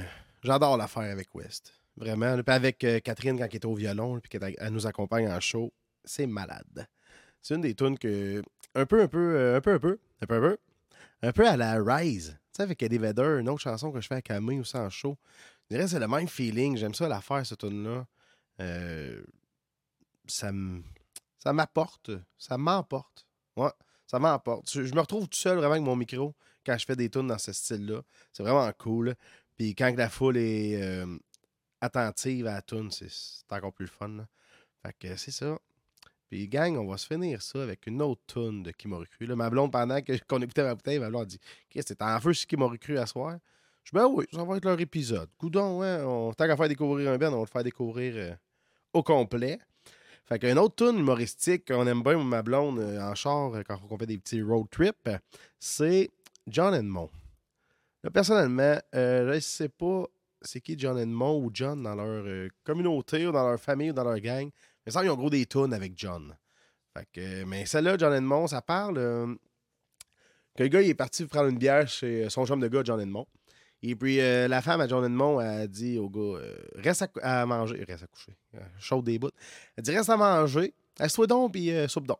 J'adore 0.42 0.78
l'affaire 0.78 1.12
avec 1.12 1.34
West. 1.34 1.74
Vraiment. 1.98 2.38
avec 2.46 2.82
euh, 2.82 2.98
Catherine 3.00 3.36
quand 3.38 3.44
elle 3.44 3.54
est 3.56 3.64
au 3.66 3.74
violon, 3.74 4.18
puis 4.20 4.30
qu'elle 4.30 4.54
elle 4.56 4.72
nous 4.72 4.86
accompagne 4.86 5.28
en 5.28 5.38
show. 5.38 5.70
C'est 6.02 6.26
malade. 6.26 6.88
C'est 7.42 7.56
une 7.56 7.60
des 7.60 7.74
tunes 7.74 7.98
que. 7.98 8.42
Un 8.74 8.86
peu, 8.86 9.02
un 9.02 9.08
peu, 9.08 9.36
euh, 9.36 9.58
un 9.58 9.60
peu, 9.60 9.74
un 9.74 9.78
peu, 9.78 9.98
un 10.22 10.26
peu, 10.26 10.34
un 10.34 10.40
peu. 10.40 10.56
Un 11.20 11.32
peu 11.32 11.46
à 11.46 11.58
la 11.58 11.74
Rise. 11.74 12.38
Tu 12.38 12.56
sais, 12.56 12.62
avec 12.62 12.82
Eddie 12.82 12.96
Vedder, 12.96 13.36
une 13.38 13.50
autre 13.50 13.60
chanson 13.60 13.92
que 13.92 14.00
je 14.00 14.06
fais 14.06 14.14
à 14.14 14.22
Camille 14.22 14.60
aussi 14.60 14.78
en 14.78 14.88
show. 14.88 15.18
Je 15.64 15.74
dirais 15.74 15.84
que 15.84 15.90
c'est 15.90 16.00
le 16.00 16.08
même 16.08 16.26
feeling. 16.26 16.78
J'aime 16.78 16.94
ça 16.94 17.06
la 17.06 17.20
faire, 17.20 17.44
cette 17.44 17.58
tune-là. 17.58 18.06
Ça 20.26 20.52
m'apporte. 21.52 22.12
Ça 22.38 22.56
m'emporte. 22.56 23.26
Ouais, 23.58 23.72
ça 24.06 24.18
m'emporte. 24.18 24.70
Je 24.72 24.94
me 24.94 25.00
retrouve 25.00 25.28
tout 25.28 25.36
seul 25.36 25.58
vraiment 25.58 25.72
avec 25.72 25.84
mon 25.84 25.96
micro 25.96 26.34
quand 26.68 26.78
je 26.78 26.84
fais 26.84 26.96
des 26.96 27.08
tunes 27.08 27.28
dans 27.28 27.38
ce 27.38 27.52
style-là. 27.52 28.02
C'est 28.32 28.42
vraiment 28.42 28.70
cool. 28.76 29.14
Puis 29.56 29.74
quand 29.74 29.94
la 29.96 30.08
foule 30.08 30.36
est 30.36 30.80
euh, 30.82 31.18
attentive 31.80 32.46
à 32.46 32.54
la 32.54 32.62
tune, 32.62 32.90
c'est 32.90 33.10
c'est 33.10 33.50
encore 33.52 33.72
plus 33.72 33.86
le 33.86 33.90
fun. 33.90 34.26
Fait 34.82 34.94
que 34.98 35.16
c'est 35.16 35.30
ça. 35.30 35.58
Puis 36.28 36.46
gang, 36.46 36.76
on 36.76 36.86
va 36.86 36.98
se 36.98 37.06
finir 37.06 37.40
ça 37.40 37.62
avec 37.62 37.86
une 37.86 38.02
autre 38.02 38.20
tune 38.26 38.62
de 38.62 38.72
recru. 38.94 39.26
Là, 39.26 39.34
ma 39.34 39.48
blonde, 39.48 39.72
pendant 39.72 39.98
qu'on 40.28 40.42
écoutait 40.42 40.62
ma 40.62 40.74
bouteille, 40.74 40.98
ma 40.98 41.08
blonde 41.08 41.22
a 41.22 41.26
dit 41.26 41.40
Qu'est-ce 41.70 41.94
que 41.94 41.94
t'es 41.94 42.04
en 42.04 42.20
feu 42.20 42.34
sur 42.34 42.46
recru 42.58 42.98
à 42.98 43.06
soir? 43.06 43.38
Je 43.84 43.90
dis 43.90 43.94
Ben 43.94 44.06
oui, 44.06 44.26
ça 44.30 44.44
va 44.44 44.56
être 44.58 44.64
leur 44.64 44.78
épisode. 44.78 45.30
Coudon, 45.38 45.80
ouais, 45.80 46.02
on, 46.04 46.34
tant 46.34 46.46
qu'à 46.46 46.56
faire 46.56 46.68
découvrir 46.68 47.10
un 47.10 47.16
ben, 47.16 47.32
on 47.32 47.38
va 47.38 47.44
le 47.44 47.46
faire 47.46 47.64
découvrir 47.64 48.14
euh, 48.16 48.34
au 48.92 49.02
complet. 49.02 49.58
Fait 50.26 50.38
qu'un 50.38 50.58
autre 50.58 50.84
tune 50.84 50.98
humoristique 50.98 51.66
qu'on 51.66 51.86
aime 51.86 52.02
bien, 52.02 52.22
ma 52.22 52.42
blonde, 52.42 52.78
euh, 52.80 53.00
en 53.00 53.14
char, 53.14 53.52
quand 53.66 53.78
on 53.88 53.96
fait 53.96 54.06
des 54.06 54.18
petits 54.18 54.42
road 54.42 54.66
trips, 54.70 55.08
c'est 55.58 56.10
John 56.50 56.74
Edmond. 56.74 57.10
Là, 58.02 58.10
personnellement, 58.10 58.78
euh, 58.94 59.28
je 59.28 59.34
ne 59.34 59.40
sais 59.40 59.68
pas 59.68 60.06
c'est 60.40 60.60
qui 60.60 60.78
John 60.78 60.98
Edmond 60.98 61.42
ou 61.42 61.50
John 61.52 61.82
dans 61.82 61.94
leur 61.94 62.24
euh, 62.24 62.48
communauté 62.62 63.26
ou 63.26 63.32
dans 63.32 63.48
leur 63.48 63.58
famille 63.58 63.90
ou 63.90 63.92
dans 63.92 64.04
leur 64.04 64.20
gang. 64.20 64.48
Mais 64.86 64.92
ça, 64.92 65.02
ils 65.04 65.10
ont 65.10 65.16
gros 65.16 65.30
des 65.30 65.46
tunes 65.46 65.72
avec 65.72 65.94
John. 65.96 66.36
Fait 66.96 67.08
que, 67.12 67.44
mais 67.44 67.66
celle-là, 67.66 67.96
John 67.98 68.12
Edmond, 68.12 68.46
ça 68.46 68.62
parle 68.62 68.98
euh, 68.98 69.34
que 70.56 70.62
le 70.62 70.68
gars 70.68 70.82
il 70.82 70.90
est 70.90 70.94
parti 70.94 71.26
prendre 71.26 71.48
une 71.48 71.58
bière 71.58 71.88
chez 71.88 72.28
son 72.30 72.46
chum 72.46 72.60
de 72.60 72.68
gars, 72.68 72.82
John 72.84 73.00
Edmond. 73.00 73.26
Et 73.82 73.94
puis 73.94 74.20
euh, 74.20 74.48
la 74.48 74.60
femme 74.60 74.80
à 74.80 74.88
John 74.88 75.04
Edmond 75.04 75.38
a 75.38 75.66
dit 75.66 75.98
au 75.98 76.08
gars 76.08 76.40
euh, 76.40 76.56
Reste 76.74 77.08
à, 77.22 77.42
à 77.42 77.46
manger, 77.46 77.84
reste 77.86 78.02
à 78.02 78.06
coucher, 78.08 78.36
euh, 78.54 78.60
chaude 78.80 79.04
des 79.04 79.18
bouts. 79.18 79.30
Elle 79.76 79.84
dit 79.84 79.96
Reste 79.96 80.10
à 80.10 80.16
manger, 80.16 80.74
assieds-toi 80.98 81.26
donc, 81.28 81.52
puis 81.52 81.70
euh, 81.70 81.86
soupe 81.86 82.06
donc. 82.06 82.18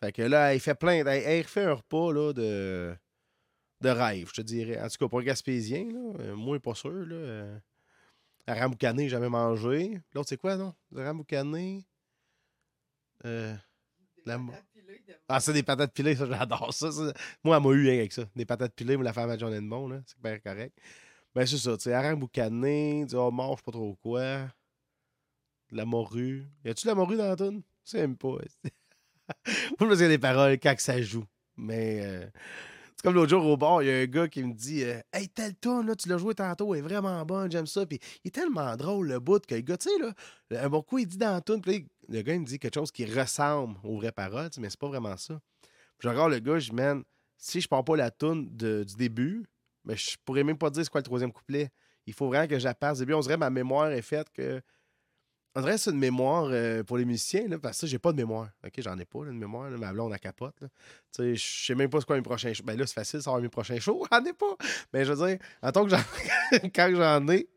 Fait 0.00 0.12
que 0.12 0.22
là, 0.22 0.54
il 0.54 0.60
fait 0.60 0.74
plein, 0.74 0.92
elle, 0.92 1.08
elle 1.08 1.42
refait 1.42 1.64
un 1.64 1.74
repas 1.74 2.12
là, 2.12 2.32
de, 2.32 2.94
de 3.84 3.90
rêve, 3.90 4.28
je 4.28 4.34
te 4.34 4.42
dirais. 4.42 4.80
En 4.80 4.88
tout 4.88 4.96
cas, 4.98 5.08
pour 5.08 5.20
un 5.20 5.22
Gaspésien, 5.22 5.84
là, 5.92 6.12
euh, 6.20 6.36
moi, 6.36 6.58
pas 6.58 6.74
sûr. 6.74 6.90
Là, 6.90 7.14
euh, 7.14 7.58
jamais 8.46 9.28
mangé. 9.28 10.00
L'autre, 10.14 10.28
c'est 10.28 10.36
quoi, 10.36 10.56
non? 10.56 10.74
Le 10.90 11.04
Ramboucané. 11.04 11.86
Euh, 13.24 13.54
la 14.26 14.38
ah, 15.28 15.40
c'est 15.40 15.52
des 15.52 15.62
patates 15.62 15.92
pilées, 15.94 16.16
ça, 16.16 16.26
j'adore 16.26 16.72
ça, 16.74 16.92
ça. 16.92 17.12
Moi, 17.42 17.56
elle 17.56 17.62
m'a 17.62 17.70
eu 17.70 17.88
hein, 17.88 17.94
avec 17.94 18.12
ça. 18.12 18.24
Des 18.36 18.44
patates 18.44 18.74
pilées, 18.74 18.96
moi, 18.96 19.04
la 19.04 19.12
femme 19.12 19.30
à 19.30 19.38
John 19.38 19.52
Edmond, 19.52 19.88
là. 19.88 20.00
C'est 20.06 20.20
bien 20.20 20.38
correct. 20.38 20.76
Ben, 21.34 21.46
c'est 21.46 21.56
ça, 21.56 21.76
tu 21.76 21.84
sais, 21.84 21.92
hareng 21.92 22.18
boucané, 22.18 23.06
du 23.06 23.14
homard, 23.14 23.52
je 23.52 23.56
sais 23.56 23.62
pas 23.64 23.72
trop 23.72 23.94
quoi. 24.02 24.42
De 25.70 25.76
la 25.76 25.84
morue. 25.84 26.46
Y 26.64 26.70
a-tu 26.70 26.84
de 26.84 26.90
la 26.90 26.94
morue 26.94 27.16
dans 27.16 27.28
la 27.28 27.36
toune? 27.36 27.62
Je 27.84 27.90
sais 27.90 28.00
même 28.00 28.16
pas. 28.16 28.36
Moi, 29.80 29.94
y 29.94 30.04
a 30.04 30.08
des 30.08 30.18
paroles 30.18 30.58
quand 30.58 30.74
que 30.74 30.82
ça 30.82 31.00
joue. 31.00 31.24
Mais 31.56 32.00
euh, 32.02 32.26
comme 33.04 33.16
l'autre 33.16 33.28
jour 33.28 33.44
au 33.44 33.58
bar, 33.58 33.82
il 33.82 33.86
y 33.86 33.92
a 33.92 33.98
un 33.98 34.06
gars 34.06 34.28
qui 34.28 34.42
me 34.42 34.54
dit 34.54 34.82
euh, 34.82 34.98
Hey, 35.12 35.28
telle 35.28 35.54
tune, 35.56 35.86
là, 35.86 35.94
tu 35.94 36.08
l'as 36.08 36.16
joué 36.16 36.34
tantôt, 36.34 36.74
elle 36.74 36.78
est 36.78 36.82
vraiment 36.82 37.22
bonne, 37.26 37.52
j'aime 37.52 37.66
ça. 37.66 37.84
Puis 37.84 37.98
il 38.24 38.28
est 38.28 38.30
tellement 38.30 38.74
drôle, 38.76 39.08
le 39.08 39.20
bout, 39.20 39.44
que 39.44 39.54
le 39.54 39.60
gars, 39.60 39.76
tu 39.76 39.90
sais, 39.90 40.02
là, 40.02 40.64
un 40.64 40.68
bon 40.70 40.80
coup, 40.80 40.96
il 40.96 41.06
dit 41.06 41.18
dans 41.18 41.34
la 41.34 41.42
tune, 41.42 41.60
puis 41.60 41.86
le 42.08 42.22
gars, 42.22 42.32
il 42.32 42.40
me 42.40 42.46
dit 42.46 42.58
quelque 42.58 42.74
chose 42.74 42.90
qui 42.90 43.04
ressemble 43.04 43.76
aux 43.84 43.98
vraies 43.98 44.10
paroles, 44.10 44.48
mais 44.58 44.70
c'est 44.70 44.80
pas 44.80 44.88
vraiment 44.88 45.18
ça. 45.18 45.38
Puis 45.98 46.04
je 46.04 46.08
regarde 46.08 46.32
le 46.32 46.38
gars, 46.38 46.58
je 46.58 46.70
dis, 46.70 46.74
man, 46.74 47.04
si 47.36 47.60
je 47.60 47.68
pars 47.68 47.84
pas 47.84 47.94
la 47.94 48.10
tune 48.10 48.48
du 48.56 48.96
début, 48.96 49.44
mais 49.84 49.96
je 49.96 50.16
pourrais 50.24 50.42
même 50.42 50.56
pas 50.56 50.70
dire 50.70 50.82
c'est 50.82 50.90
quoi 50.90 51.00
le 51.02 51.04
troisième 51.04 51.32
couplet. 51.32 51.70
Il 52.06 52.14
faut 52.14 52.28
vraiment 52.28 52.48
que 52.48 52.58
j'appasse. 52.58 52.98
Au 52.98 53.00
début, 53.00 53.12
on 53.12 53.20
dirait 53.20 53.36
ma 53.36 53.50
mémoire 53.50 53.90
est 53.90 54.02
faite 54.02 54.30
que. 54.32 54.62
On 55.56 55.60
dirait 55.60 55.74
que 55.74 55.80
c'est 55.80 55.90
une 55.92 55.98
mémoire 55.98 56.48
euh, 56.50 56.82
pour 56.82 56.96
les 56.96 57.04
musiciens, 57.04 57.46
parce 57.62 57.76
que 57.76 57.80
ça, 57.82 57.86
j'ai 57.86 58.00
pas 58.00 58.10
de 58.10 58.16
mémoire. 58.16 58.48
OK, 58.66 58.72
j'en 58.78 58.98
ai 58.98 59.04
pas, 59.04 59.24
là, 59.24 59.30
de 59.30 59.36
mémoire. 59.36 59.70
Là, 59.70 59.78
ma 59.78 59.92
blonde, 59.92 60.12
elle 60.12 60.18
capote. 60.18 60.56
je 61.16 61.34
sais 61.36 61.76
même 61.76 61.88
pas 61.88 62.00
c'est 62.00 62.06
quoi 62.06 62.16
mes 62.16 62.22
prochains 62.22 62.52
shows. 62.52 62.64
Ben 62.64 62.76
là, 62.76 62.86
c'est 62.86 62.94
facile 62.94 63.20
de 63.20 63.24
savoir 63.24 63.40
mes 63.40 63.48
prochains 63.48 63.78
shows. 63.78 64.04
J'en 64.12 64.24
ai 64.24 64.32
pas. 64.32 64.56
Mais 64.92 65.04
je 65.04 65.12
veux 65.12 65.26
dire, 65.28 65.38
en 65.62 65.70
tant 65.70 65.84
que 65.84 65.90
j'en... 65.90 66.02
quand 66.74 66.90
j'en 66.92 67.28
ai, 67.28 67.48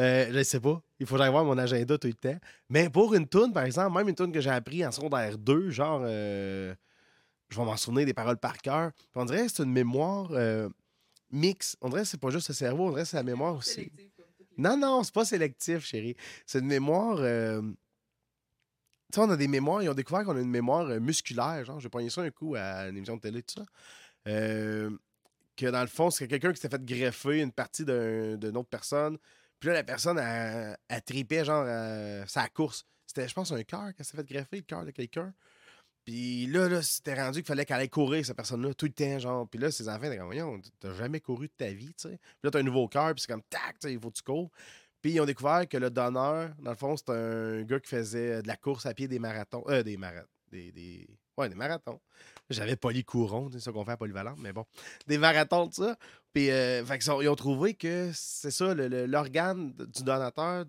euh, 0.00 0.30
je 0.32 0.42
sais 0.42 0.60
pas. 0.60 0.82
Il 0.98 1.06
faut 1.06 1.16
que 1.16 1.20
j'aille 1.20 1.30
voir 1.30 1.44
mon 1.44 1.58
agenda 1.58 1.98
tout 1.98 2.08
le 2.08 2.14
temps. 2.14 2.38
Mais 2.70 2.88
pour 2.88 3.14
une 3.14 3.28
tune, 3.28 3.52
par 3.52 3.64
exemple, 3.64 3.98
même 3.98 4.08
une 4.08 4.14
tune 4.14 4.32
que 4.32 4.40
j'ai 4.40 4.50
appris 4.50 4.86
en 4.86 4.90
secondaire 4.90 5.36
2, 5.36 5.70
genre, 5.70 6.02
euh, 6.04 6.74
je 7.50 7.56
vais 7.58 7.64
m'en 7.64 7.76
souvenir 7.76 8.06
des 8.06 8.14
paroles 8.14 8.38
par 8.38 8.56
cœur. 8.58 8.92
On 9.14 9.24
dirait 9.26 9.46
que 9.46 9.52
c'est 9.52 9.62
une 9.62 9.72
mémoire 9.72 10.28
euh, 10.32 10.68
mix. 11.30 11.76
On 11.80 11.88
dirait 11.88 12.02
que 12.02 12.08
c'est 12.08 12.20
pas 12.20 12.30
juste 12.30 12.48
le 12.48 12.54
cerveau, 12.54 12.86
on 12.86 12.90
dirait 12.90 13.02
que 13.02 13.08
c'est 13.08 13.16
la 13.16 13.22
mémoire 13.22 13.56
aussi. 13.56 13.92
Non, 14.62 14.76
non, 14.76 15.02
c'est 15.02 15.12
pas 15.14 15.24
sélectif, 15.24 15.84
chérie. 15.84 16.16
C'est 16.46 16.60
une 16.60 16.66
mémoire. 16.66 17.16
euh, 17.20 17.60
Tu 19.12 19.16
sais, 19.16 19.20
on 19.20 19.30
a 19.30 19.36
des 19.36 19.48
mémoires. 19.48 19.82
Ils 19.82 19.88
ont 19.90 19.94
découvert 19.94 20.24
qu'on 20.24 20.36
a 20.36 20.40
une 20.40 20.50
mémoire 20.50 20.86
euh, 20.88 21.00
musculaire. 21.00 21.64
Genre, 21.64 21.80
j'ai 21.80 21.88
pogné 21.88 22.08
ça 22.10 22.22
un 22.22 22.30
coup 22.30 22.54
à 22.56 22.88
une 22.88 22.96
émission 22.96 23.16
de 23.16 23.20
télé, 23.20 23.42
tout 23.42 23.56
ça. 23.60 23.66
Euh, 24.28 24.90
que 25.56 25.66
dans 25.66 25.80
le 25.82 25.86
fond, 25.88 26.10
c'est 26.10 26.28
quelqu'un 26.28 26.52
qui 26.52 26.60
s'était 26.60 26.76
fait 26.76 26.84
greffer 26.84 27.40
une 27.42 27.52
partie 27.52 27.84
d'un- 27.84 28.36
d'une 28.36 28.56
autre 28.56 28.68
personne. 28.70 29.18
Puis 29.60 29.68
là, 29.68 29.74
la 29.74 29.84
personne, 29.84 30.18
elle 30.18 31.02
tripait, 31.04 31.44
genre, 31.44 31.66
sa 32.28 32.48
course. 32.48 32.86
C'était, 33.06 33.28
je 33.28 33.34
pense, 33.34 33.52
un 33.52 33.62
cœur 33.64 33.94
qu'elle 33.94 34.06
s'est 34.06 34.16
fait 34.16 34.26
greffer, 34.26 34.56
le 34.56 34.62
cœur 34.62 34.84
de 34.84 34.90
quelqu'un. 34.92 35.34
Puis 36.04 36.46
là, 36.46 36.68
là 36.68 36.82
c'était 36.82 37.14
rendu 37.14 37.40
qu'il 37.40 37.46
fallait 37.46 37.64
qu'elle 37.64 37.80
aille 37.80 37.88
courir, 37.88 38.24
cette 38.24 38.36
personne-là, 38.36 38.74
tout 38.74 38.86
le 38.86 38.92
temps, 38.92 39.18
genre. 39.18 39.48
Puis 39.48 39.60
là, 39.60 39.70
ses 39.70 39.88
enfants 39.88 40.04
étaient 40.04 40.16
comme, 40.16 40.26
voyons, 40.26 40.60
t'as 40.80 40.92
jamais 40.94 41.20
couru 41.20 41.46
de 41.46 41.52
ta 41.56 41.70
vie, 41.70 41.94
tu 41.94 42.08
sais. 42.08 42.18
Puis 42.18 42.40
là, 42.44 42.50
t'as 42.50 42.58
un 42.58 42.64
nouveau 42.64 42.88
cœur, 42.88 43.14
puis 43.14 43.22
c'est 43.22 43.32
comme, 43.32 43.42
tac, 43.48 43.76
il 43.84 44.00
faut 44.00 44.10
que 44.10 44.16
tu 44.16 44.22
cours. 44.22 44.50
Puis 45.00 45.12
ils 45.12 45.20
ont 45.20 45.26
découvert 45.26 45.68
que 45.68 45.76
le 45.76 45.90
donneur, 45.90 46.50
dans 46.60 46.70
le 46.70 46.76
fond, 46.76 46.96
c'est 46.96 47.10
un 47.10 47.62
gars 47.62 47.80
qui 47.80 47.88
faisait 47.88 48.42
de 48.42 48.46
la 48.46 48.56
course 48.56 48.86
à 48.86 48.94
pied 48.94 49.08
des 49.08 49.18
marathons. 49.18 49.64
Euh, 49.68 49.82
des 49.82 49.96
marathons. 49.96 50.28
Des, 50.50 50.70
des... 50.70 51.08
Ouais, 51.36 51.48
des 51.48 51.54
marathons. 51.54 52.00
J'avais 52.50 52.76
polycouron, 52.76 53.50
c'est 53.50 53.58
ça 53.58 53.72
qu'on 53.72 53.84
fait 53.84 53.92
à 53.92 53.96
Polyvalente, 53.96 54.38
mais 54.38 54.52
bon. 54.52 54.64
Des 55.06 55.18
marathons, 55.18 55.68
tout 55.68 55.82
ça. 55.82 55.96
Puis, 56.32 56.50
euh, 56.50 56.84
fait 56.84 56.98
ils 57.04 57.28
ont 57.28 57.34
trouvé 57.34 57.74
que 57.74 58.10
c'est 58.14 58.50
ça, 58.50 58.74
l'organe 58.74 59.72
du 59.72 60.02
donateur 60.04 60.66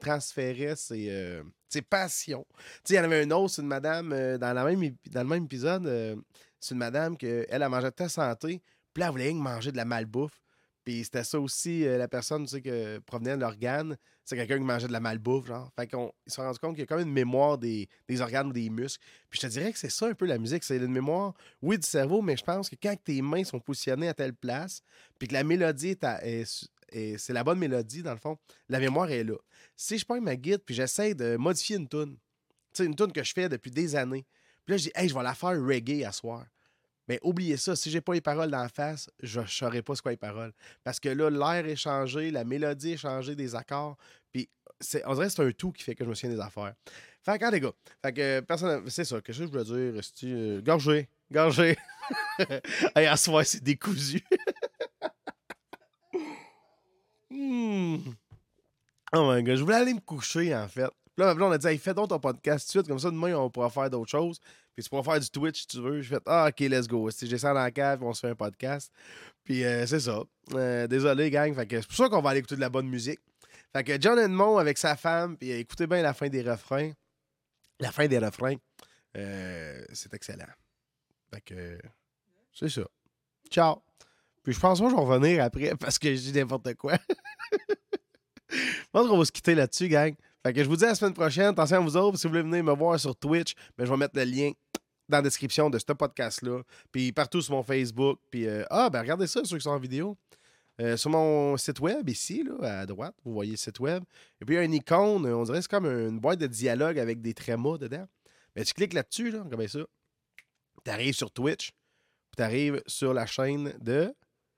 transférait 0.00 0.76
ses, 0.76 1.08
euh, 1.10 1.42
ses 1.74 1.82
passions. 1.82 2.46
Tu 2.50 2.64
sais, 2.84 2.94
il 2.94 2.96
y 2.96 3.00
en 3.00 3.04
avait 3.04 3.22
un 3.22 3.30
autre, 3.32 3.54
c'est 3.54 3.62
une 3.62 3.68
madame, 3.68 4.12
euh, 4.12 4.38
dans, 4.38 4.52
le 4.52 5.24
même 5.24 5.44
épisode, 5.44 5.86
euh, 5.86 6.16
c'est 6.60 6.74
une 6.74 6.78
madame 6.78 7.16
qu'elle, 7.16 7.46
elle 7.48 7.68
mangeait 7.68 7.90
de 7.90 7.96
ta 7.96 8.08
santé, 8.08 8.62
puis 8.92 9.02
elle 9.02 9.10
voulait 9.10 9.32
que 9.32 9.36
manger 9.36 9.72
de 9.72 9.76
la 9.76 9.84
malbouffe. 9.84 10.40
Puis 10.84 11.02
c'était 11.04 11.24
ça 11.24 11.40
aussi, 11.40 11.86
euh, 11.86 11.96
la 11.96 12.08
personne, 12.08 12.44
tu 12.44 12.50
sais, 12.50 12.60
que 12.60 12.98
provenait 12.98 13.36
de 13.36 13.40
l'organe, 13.40 13.96
c'est 14.22 14.36
quelqu'un 14.36 14.58
qui 14.58 14.64
mangeait 14.64 14.86
de 14.86 14.92
la 14.92 15.00
malbouffe, 15.00 15.46
genre. 15.46 15.70
Fait 15.76 15.86
qu'on 15.86 16.12
se 16.26 16.40
rendus 16.40 16.58
compte 16.58 16.72
qu'il 16.72 16.80
y 16.80 16.82
a 16.82 16.86
quand 16.86 16.98
même 16.98 17.08
une 17.08 17.14
mémoire 17.14 17.56
des, 17.58 17.88
des 18.06 18.20
organes 18.20 18.48
ou 18.48 18.52
des 18.52 18.68
muscles. 18.68 19.02
Puis 19.30 19.40
je 19.40 19.46
te 19.46 19.52
dirais 19.52 19.72
que 19.72 19.78
c'est 19.78 19.90
ça 19.90 20.06
un 20.06 20.14
peu 20.14 20.26
la 20.26 20.38
musique, 20.38 20.62
c'est 20.62 20.76
une 20.76 20.92
mémoire, 20.92 21.32
oui, 21.62 21.78
du 21.78 21.86
cerveau, 21.86 22.20
mais 22.20 22.36
je 22.36 22.44
pense 22.44 22.68
que 22.68 22.76
quand 22.80 22.94
tes 23.02 23.22
mains 23.22 23.44
sont 23.44 23.60
positionnées 23.60 24.08
à 24.08 24.14
telle 24.14 24.34
place, 24.34 24.82
puis 25.18 25.26
que 25.26 25.32
la 25.32 25.42
mélodie 25.42 25.90
est, 25.90 26.04
à- 26.04 26.24
est 26.24 26.68
est- 26.94 27.18
c'est 27.18 27.32
la 27.32 27.44
bonne 27.44 27.58
mélodie, 27.58 28.02
dans 28.02 28.12
le 28.12 28.18
fond, 28.18 28.38
la 28.68 28.78
mémoire 28.78 29.10
est 29.10 29.24
là. 29.24 29.36
Si 29.76 29.98
je 29.98 30.04
prends 30.04 30.20
ma 30.20 30.36
guide, 30.36 30.60
puis 30.64 30.74
j'essaie 30.74 31.14
de 31.14 31.36
modifier 31.36 31.76
une 31.76 31.88
tune, 31.88 32.16
tu 32.72 32.82
sais, 32.82 32.84
une 32.86 32.94
tune 32.94 33.12
que 33.12 33.22
je 33.22 33.32
fais 33.32 33.48
depuis 33.48 33.70
des 33.70 33.96
années, 33.96 34.24
puis 34.64 34.72
là, 34.72 34.76
je 34.78 34.82
dis, 34.84 34.92
hey, 34.94 35.08
je 35.08 35.14
vais 35.14 35.22
la 35.22 35.34
faire 35.34 35.50
reggae 35.62 36.04
à 36.04 36.12
soir. 36.12 36.46
Mais 37.06 37.18
oubliez 37.22 37.58
ça, 37.58 37.76
si 37.76 37.90
j'ai 37.90 38.00
pas 38.00 38.14
les 38.14 38.22
paroles 38.22 38.50
d'en 38.50 38.66
face, 38.68 39.10
je 39.22 39.40
ne 39.40 39.46
saurais 39.46 39.82
pas 39.82 39.94
ce 39.94 40.00
qu'est 40.00 40.10
les 40.10 40.16
paroles. 40.16 40.52
Parce 40.82 40.98
que 40.98 41.10
là, 41.10 41.28
l'air 41.28 41.66
est 41.70 41.76
changé, 41.76 42.30
la 42.30 42.44
mélodie 42.44 42.92
est 42.92 42.96
changée, 42.96 43.34
des 43.36 43.54
accords. 43.54 43.98
Puis 44.32 44.48
on 45.04 45.12
dirait 45.14 45.26
que 45.26 45.32
c'est 45.32 45.42
un 45.42 45.50
tout 45.52 45.70
qui 45.72 45.82
fait 45.82 45.94
que 45.94 46.02
je 46.04 46.08
me 46.08 46.14
souviens 46.14 46.34
des 46.34 46.40
affaires. 46.40 46.74
Fait 47.22 47.38
que, 47.38 47.50
les 47.50 47.60
gars, 47.60 47.72
fait 48.02 48.12
que 48.12 48.40
personne, 48.40 48.88
c'est 48.88 49.04
ça, 49.04 49.20
qu'est-ce 49.20 49.38
que 49.40 49.44
je 49.44 49.50
voulais 49.50 49.64
dire? 49.64 50.00
Euh, 50.24 50.60
gorgé, 50.62 51.08
gorgé. 51.30 51.76
hey, 52.96 53.06
à 53.06 53.16
soir, 53.16 53.44
c'est 53.44 53.62
décousu. 53.62 54.22
Hmm. 57.34 57.96
Oh 59.12 59.32
my 59.32 59.42
god, 59.42 59.56
je 59.56 59.62
voulais 59.62 59.74
aller 59.74 59.94
me 59.94 60.00
coucher 60.00 60.54
en 60.54 60.68
fait. 60.68 60.88
Là, 61.16 61.34
on 61.36 61.50
a 61.50 61.58
dit, 61.58 61.78
fais 61.78 61.94
donc 61.94 62.08
ton 62.08 62.18
podcast 62.18 62.66
tout 62.66 62.78
de 62.78 62.82
suite, 62.82 62.88
comme 62.88 62.98
ça, 62.98 63.10
demain, 63.10 63.34
on 63.34 63.50
pourra 63.50 63.70
faire 63.70 63.90
d'autres 63.90 64.10
choses. 64.10 64.38
Puis 64.74 64.82
tu 64.82 64.90
pourras 64.90 65.02
faire 65.02 65.20
du 65.20 65.30
Twitch 65.30 65.60
si 65.60 65.66
tu 65.66 65.80
veux. 65.80 66.00
Je 66.00 66.08
fais, 66.08 66.20
ah, 66.26 66.48
ok, 66.48 66.60
let's 66.60 66.88
go. 66.88 67.10
Si 67.10 67.26
j'ai 67.26 67.38
ça 67.38 67.48
dans 67.54 67.60
la 67.60 67.70
cave, 67.70 68.02
on 68.02 68.12
se 68.12 68.20
fait 68.20 68.30
un 68.30 68.34
podcast. 68.34 68.92
Puis 69.44 69.64
euh, 69.64 69.86
c'est 69.86 70.00
ça. 70.00 70.22
Euh, 70.52 70.86
désolé, 70.86 71.30
gang. 71.30 71.54
C'est 71.56 71.86
pour 71.86 71.96
ça 71.96 72.08
qu'on 72.08 72.20
va 72.20 72.30
aller 72.30 72.40
écouter 72.40 72.56
de 72.56 72.60
la 72.60 72.70
bonne 72.70 72.88
musique. 72.88 73.20
Fait 73.72 73.84
que 73.84 74.00
John 74.00 74.18
Edmond 74.18 74.58
avec 74.58 74.78
sa 74.78 74.96
femme, 74.96 75.36
puis 75.36 75.52
euh, 75.52 75.58
écoutez 75.58 75.86
bien 75.86 76.02
la 76.02 76.14
fin 76.14 76.28
des 76.28 76.42
refrains. 76.42 76.92
La 77.80 77.90
fin 77.90 78.06
des 78.06 78.18
refrains, 78.18 78.54
c'est 79.14 80.14
excellent. 80.14 80.46
Fait 81.32 81.40
que 81.40 81.78
c'est 82.52 82.68
ça. 82.68 82.82
Ciao. 83.50 83.82
Puis 84.44 84.52
je 84.52 84.60
pense 84.60 84.78
que 84.78 84.88
je 84.88 84.94
vais 84.94 85.00
revenir 85.00 85.42
après 85.42 85.74
parce 85.80 85.98
que 85.98 86.14
je 86.14 86.20
dis 86.20 86.32
n'importe 86.32 86.74
quoi. 86.74 86.96
je 88.50 88.56
pense 88.92 89.08
qu'on 89.08 89.18
va 89.18 89.24
se 89.24 89.32
quitter 89.32 89.54
là-dessus, 89.54 89.88
gang. 89.88 90.14
Fait 90.46 90.52
que 90.52 90.62
je 90.62 90.68
vous 90.68 90.76
dis 90.76 90.84
à 90.84 90.88
la 90.88 90.94
semaine 90.94 91.14
prochaine. 91.14 91.46
Attention 91.46 91.78
à 91.78 91.80
vous 91.80 91.96
autres. 91.96 92.18
Si 92.18 92.26
vous 92.26 92.32
voulez 92.32 92.42
venir 92.42 92.62
me 92.62 92.72
voir 92.72 93.00
sur 93.00 93.16
Twitch, 93.16 93.54
ben, 93.76 93.86
je 93.86 93.90
vais 93.90 93.96
mettre 93.96 94.16
le 94.16 94.24
lien 94.24 94.52
dans 95.08 95.18
la 95.18 95.22
description 95.22 95.70
de 95.70 95.78
ce 95.78 95.92
podcast-là. 95.92 96.62
Puis 96.92 97.12
partout 97.12 97.40
sur 97.40 97.54
mon 97.54 97.62
Facebook. 97.62 98.18
Puis, 98.30 98.46
euh, 98.46 98.64
ah, 98.70 98.90
ben 98.90 99.00
regardez 99.00 99.26
ça, 99.26 99.40
ceux 99.44 99.56
qui 99.56 99.64
sont 99.64 99.70
en 99.70 99.78
vidéo. 99.78 100.16
Euh, 100.80 100.96
sur 100.96 101.08
mon 101.08 101.56
site 101.56 101.80
web, 101.80 102.08
ici, 102.08 102.42
là, 102.42 102.80
à 102.80 102.86
droite, 102.86 103.14
vous 103.24 103.32
voyez 103.32 103.52
le 103.52 103.56
site 103.56 103.78
web. 103.80 104.02
Et 104.40 104.44
puis, 104.44 104.56
il 104.56 104.58
y 104.58 104.60
a 104.60 104.64
une 104.64 104.74
icône, 104.74 105.24
on 105.24 105.44
dirait 105.44 105.62
c'est 105.62 105.70
comme 105.70 105.86
une 105.86 106.18
boîte 106.18 106.40
de 106.40 106.48
dialogue 106.48 106.98
avec 106.98 107.22
des 107.22 107.32
trémas 107.32 107.78
dedans. 107.78 108.06
Ben, 108.54 108.64
tu 108.64 108.74
cliques 108.74 108.92
là-dessus, 108.92 109.30
là, 109.30 109.44
comme 109.48 109.66
ça. 109.66 109.80
Tu 110.84 110.90
arrives 110.90 111.14
sur 111.14 111.30
Twitch. 111.30 111.70
Puis, 111.70 112.36
tu 112.36 112.42
arrives 112.42 112.82
sur 112.86 113.14
la 113.14 113.24
chaîne 113.24 113.72
de 113.80 114.12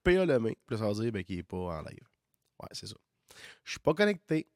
PA 0.06 0.24
Lemay. 0.24 0.56
Puis, 0.66 0.78
ça 0.78 0.88
veut 0.88 1.02
dire 1.02 1.12
ben, 1.12 1.24
qu'il 1.24 1.36
n'est 1.36 1.42
pas 1.42 1.56
en 1.56 1.82
live. 1.82 2.08
Ouais, 2.60 2.68
c'est 2.72 2.86
ça. 2.86 2.96
Je 3.64 3.72
suis 3.72 3.80
pas 3.80 3.94
connecté. 3.94 4.48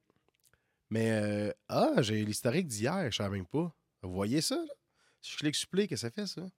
Mais, 0.90 1.10
euh, 1.10 1.52
ah, 1.68 2.02
j'ai 2.02 2.24
l'historique 2.24 2.66
d'hier, 2.66 3.10
je 3.10 3.16
savais 3.16 3.36
même 3.36 3.46
pas. 3.46 3.74
Vous 4.02 4.12
voyez 4.12 4.40
ça, 4.40 4.56
là? 4.56 4.74
Si 5.20 5.32
je 5.32 5.36
clique 5.36 5.54
supplé, 5.54 5.86
qu'est-ce 5.86 6.06
que 6.06 6.08
ça 6.08 6.10
fait, 6.10 6.26
ça? 6.26 6.48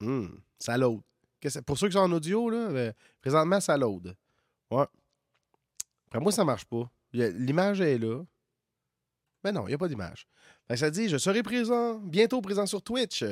Hum, 0.00 0.40
ça 0.58 0.76
load. 0.76 1.02
Pour 1.66 1.76
ceux 1.78 1.88
qui 1.88 1.94
sont 1.94 2.00
en 2.00 2.12
audio, 2.12 2.48
là, 2.48 2.56
euh, 2.56 2.92
présentement, 3.20 3.60
ça 3.60 3.76
load. 3.76 4.16
Ouais. 4.70 4.86
Après 6.06 6.20
moi, 6.20 6.30
ça 6.30 6.44
marche 6.44 6.64
pas. 6.64 6.90
L'image 7.12 7.80
est 7.80 7.98
là. 7.98 8.22
Mais 9.42 9.52
non, 9.52 9.66
il 9.66 9.70
n'y 9.70 9.74
a 9.74 9.78
pas 9.78 9.88
d'image. 9.88 10.26
Ça 10.74 10.90
dit, 10.90 11.08
je 11.08 11.18
serai 11.18 11.42
présent, 11.42 11.98
bientôt 11.98 12.40
présent 12.40 12.66
sur 12.66 12.82
Twitch. 12.82 13.24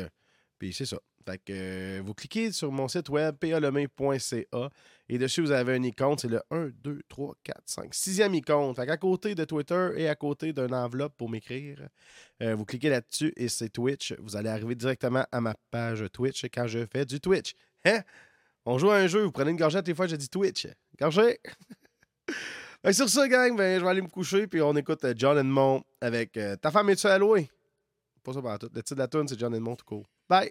Puis 0.58 0.74
c'est 0.74 0.86
ça. 0.86 0.98
Fait 1.24 1.38
que 1.38 1.52
euh, 1.52 2.02
vous 2.04 2.14
cliquez 2.14 2.52
sur 2.52 2.72
mon 2.72 2.88
site 2.88 3.08
web, 3.08 3.36
palemain.ca, 3.36 4.70
et 5.08 5.18
dessus, 5.18 5.42
vous 5.42 5.50
avez 5.50 5.74
un 5.74 5.82
icône. 5.82 6.16
C'est 6.18 6.28
le 6.28 6.40
1, 6.50 6.70
2, 6.82 7.02
3, 7.08 7.34
4, 7.44 7.62
5, 7.66 7.94
sixième 7.94 8.34
icône. 8.34 8.74
Fait 8.74 8.86
qu'à 8.86 8.96
côté 8.96 9.34
de 9.34 9.44
Twitter 9.44 9.90
et 9.96 10.08
à 10.08 10.14
côté 10.14 10.52
d'une 10.52 10.74
enveloppe 10.74 11.16
pour 11.16 11.28
m'écrire, 11.28 11.88
euh, 12.42 12.54
vous 12.54 12.64
cliquez 12.64 12.88
là-dessus 12.88 13.32
et 13.36 13.48
c'est 13.48 13.68
Twitch. 13.68 14.14
Vous 14.20 14.36
allez 14.36 14.48
arriver 14.48 14.74
directement 14.74 15.26
à 15.30 15.40
ma 15.40 15.54
page 15.70 16.04
Twitch 16.12 16.44
quand 16.46 16.66
je 16.66 16.86
fais 16.86 17.04
du 17.04 17.20
Twitch. 17.20 17.54
Hein? 17.84 18.00
On 18.64 18.78
joue 18.78 18.90
à 18.90 18.96
un 18.96 19.06
jeu, 19.06 19.24
vous 19.24 19.32
prenez 19.32 19.50
une 19.50 19.56
gorgette, 19.56 19.84
des 19.84 19.94
fois, 19.94 20.06
je 20.06 20.16
dis 20.16 20.28
Twitch. 20.28 20.66
Gorgée! 20.98 21.38
Sur 22.92 23.08
ça, 23.08 23.28
gang, 23.28 23.56
ben, 23.56 23.78
je 23.78 23.84
vais 23.84 23.90
aller 23.90 24.02
me 24.02 24.08
coucher, 24.08 24.46
puis 24.46 24.60
on 24.60 24.74
écoute 24.74 25.04
euh, 25.04 25.14
John 25.16 25.38
Edmond 25.38 25.84
avec 26.00 26.38
Ta 26.60 26.70
femme 26.70 26.90
est-tu 26.90 27.06
allouée? 27.06 27.48
Pas 28.22 28.32
ça 28.32 28.42
par 28.42 28.58
tout. 28.58 28.70
Le 28.72 28.82
titre 28.82 28.94
de 28.94 29.00
la 29.00 29.08
tune, 29.08 29.28
c'est 29.28 29.38
John 29.38 29.54
Edmond 29.54 29.76
tout 29.76 29.84
court. 29.84 30.06
Bye! 30.28 30.50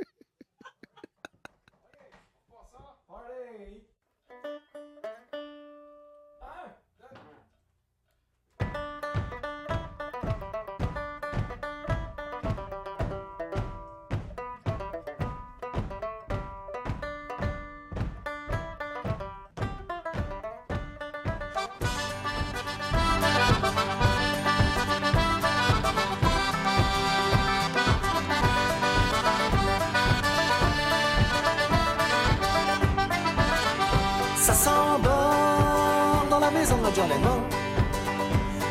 maison 36.61 36.77
de 36.77 36.91
John 36.95 37.09
Lennon. 37.09 37.41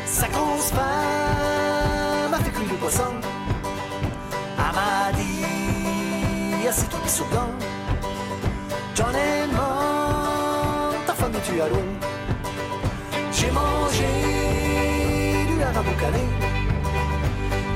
Sa 0.05 0.27
grosse 0.29 0.71
femme 0.71 2.33
a 2.33 2.37
fait 2.37 2.51
cuire. 2.51 2.69
Elle 4.57 4.75
m'a 4.77 5.11
dit, 5.19 5.45
c'est 6.71 6.89
toi 6.89 6.99
qui 7.03 7.09
soudan. 7.09 7.49
John 8.95 9.15
ta 11.05 11.13
femme 11.13 11.35
est-tu 11.35 11.59
à 11.59 11.67
l'eau? 11.67 11.87
J'ai 13.37 13.51
mangé 13.51 14.11
du 15.49 15.55
haricot 15.61 15.83
boucané, 15.87 16.25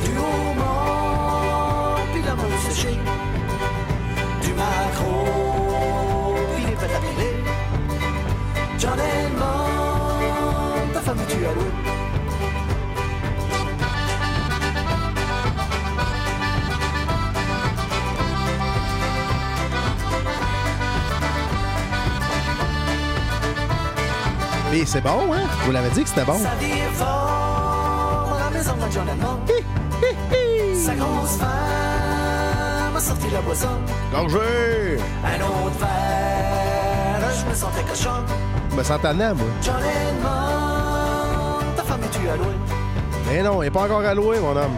du 0.05 0.11
homard, 0.17 1.99
puis 2.13 2.21
la 2.27 2.35
mousse 2.35 2.63
séchée, 2.69 2.97
À 11.33 11.53
l'eau? 11.53 11.61
Mais 24.71 24.85
c'est 24.85 25.01
bon, 25.01 25.33
hein? 25.33 25.41
Vous 25.65 25.71
l'avez 25.71 25.89
dit 25.89 26.03
que 26.03 26.09
c'était 26.09 26.25
bon. 26.25 26.37
Ça 26.37 26.51
la 28.39 28.49
maison 28.51 28.73
de 28.73 28.91
John 28.91 29.07
Edmond. 29.09 29.39
Sa 30.85 30.93
grosse 30.93 31.37
femme 31.37 32.95
a 32.95 32.99
sorti 32.99 33.29
la 33.31 33.41
boisson. 33.41 33.67
Gorgée! 34.11 34.99
Un 35.23 35.41
autre 35.41 35.79
verre, 35.79 37.31
je 37.39 37.45
me 37.49 37.55
sentais 37.55 37.83
cochon. 37.83 38.23
Je 38.71 38.75
me 38.75 38.83
moi. 39.33 39.47
John 39.61 39.81
Mais 43.27 43.41
non, 43.41 43.61
il 43.61 43.65
n'est 43.65 43.71
pas 43.71 43.83
encore 43.83 44.01
alloué, 44.01 44.39
mon 44.39 44.55
homme. 44.55 44.77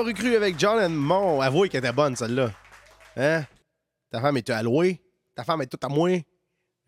m'a 0.00 0.06
recru 0.06 0.34
avec 0.34 0.58
John 0.58 0.80
Edmond? 0.80 1.40
Avouez 1.40 1.68
qu'elle 1.68 1.84
était 1.84 1.92
bonne, 1.92 2.16
celle-là. 2.16 2.50
Hein? 3.16 3.44
Ta 4.10 4.20
femme 4.20 4.36
est 4.36 4.50
allouée? 4.50 5.00
Ta 5.34 5.44
femme 5.44 5.62
est 5.62 5.66
toute 5.66 5.84
à 5.84 5.88
moi? 5.88 6.10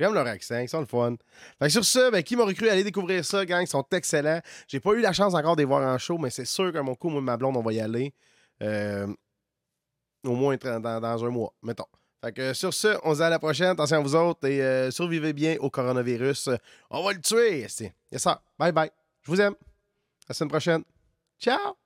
J'aime 0.01 0.15
leur 0.15 0.27
accent, 0.27 0.59
ils 0.59 0.69
sont 0.69 0.81
le 0.81 0.87
fun. 0.87 1.17
Fait 1.59 1.67
que 1.67 1.73
sur 1.73 1.85
ça, 1.85 2.11
ben, 2.11 2.23
qui 2.23 2.37
m'a 2.37 2.45
recru? 2.45 2.69
Allez 2.69 2.85
découvrir 2.85 3.25
ça, 3.25 3.45
gang. 3.45 3.63
Ils 3.63 3.69
sont 3.69 3.85
excellents. 3.93 4.41
J'ai 4.67 4.81
pas 4.81 4.93
eu 4.93 5.01
la 5.01 5.13
chance 5.13 5.35
encore 5.35 5.57
de 5.57 5.61
les 5.61 5.67
voir 5.67 5.83
en 5.83 5.99
show, 5.99 6.17
mais 6.17 6.31
c'est 6.31 6.47
sûr 6.47 6.73
qu'à 6.73 6.83
mon 6.83 6.95
coup, 6.95 7.11
moi 7.11 7.21
et 7.21 7.25
ma 7.25 7.37
blonde, 7.37 7.57
on 7.57 7.63
va 7.63 7.73
y 7.73 7.81
aller. 7.81 8.15
Euh, 8.63 9.07
au 10.25 10.35
moins 10.35 10.57
dans, 10.57 11.25
un 11.25 11.31
mois, 11.31 11.53
mettons. 11.63 11.87
Fait 12.25 12.33
que 12.33 12.55
sur 12.55 12.73
ce, 12.73 12.99
on 13.05 13.13
se 13.13 13.19
dit 13.19 13.25
à 13.25 13.29
la 13.29 13.39
prochaine. 13.39 13.71
Attention 13.71 13.99
à 13.99 14.01
vous 14.01 14.15
autres 14.15 14.49
et 14.49 14.63
euh, 14.63 14.91
survivez 14.91 15.35
bien 15.35 15.57
au 15.61 15.69
coronavirus. 15.69 16.51
On 16.91 17.05
va 17.05 17.13
le 17.13 17.21
tuer. 17.21 17.61
Yes, 17.61 17.83
ça. 18.17 18.43
Bye 18.59 18.73
bye. 18.73 18.91
Je 19.23 19.31
vous 19.31 19.41
aime. 19.41 19.55
À 19.55 20.31
la 20.31 20.35
semaine 20.35 20.51
prochaine. 20.51 20.83
Ciao! 21.39 21.82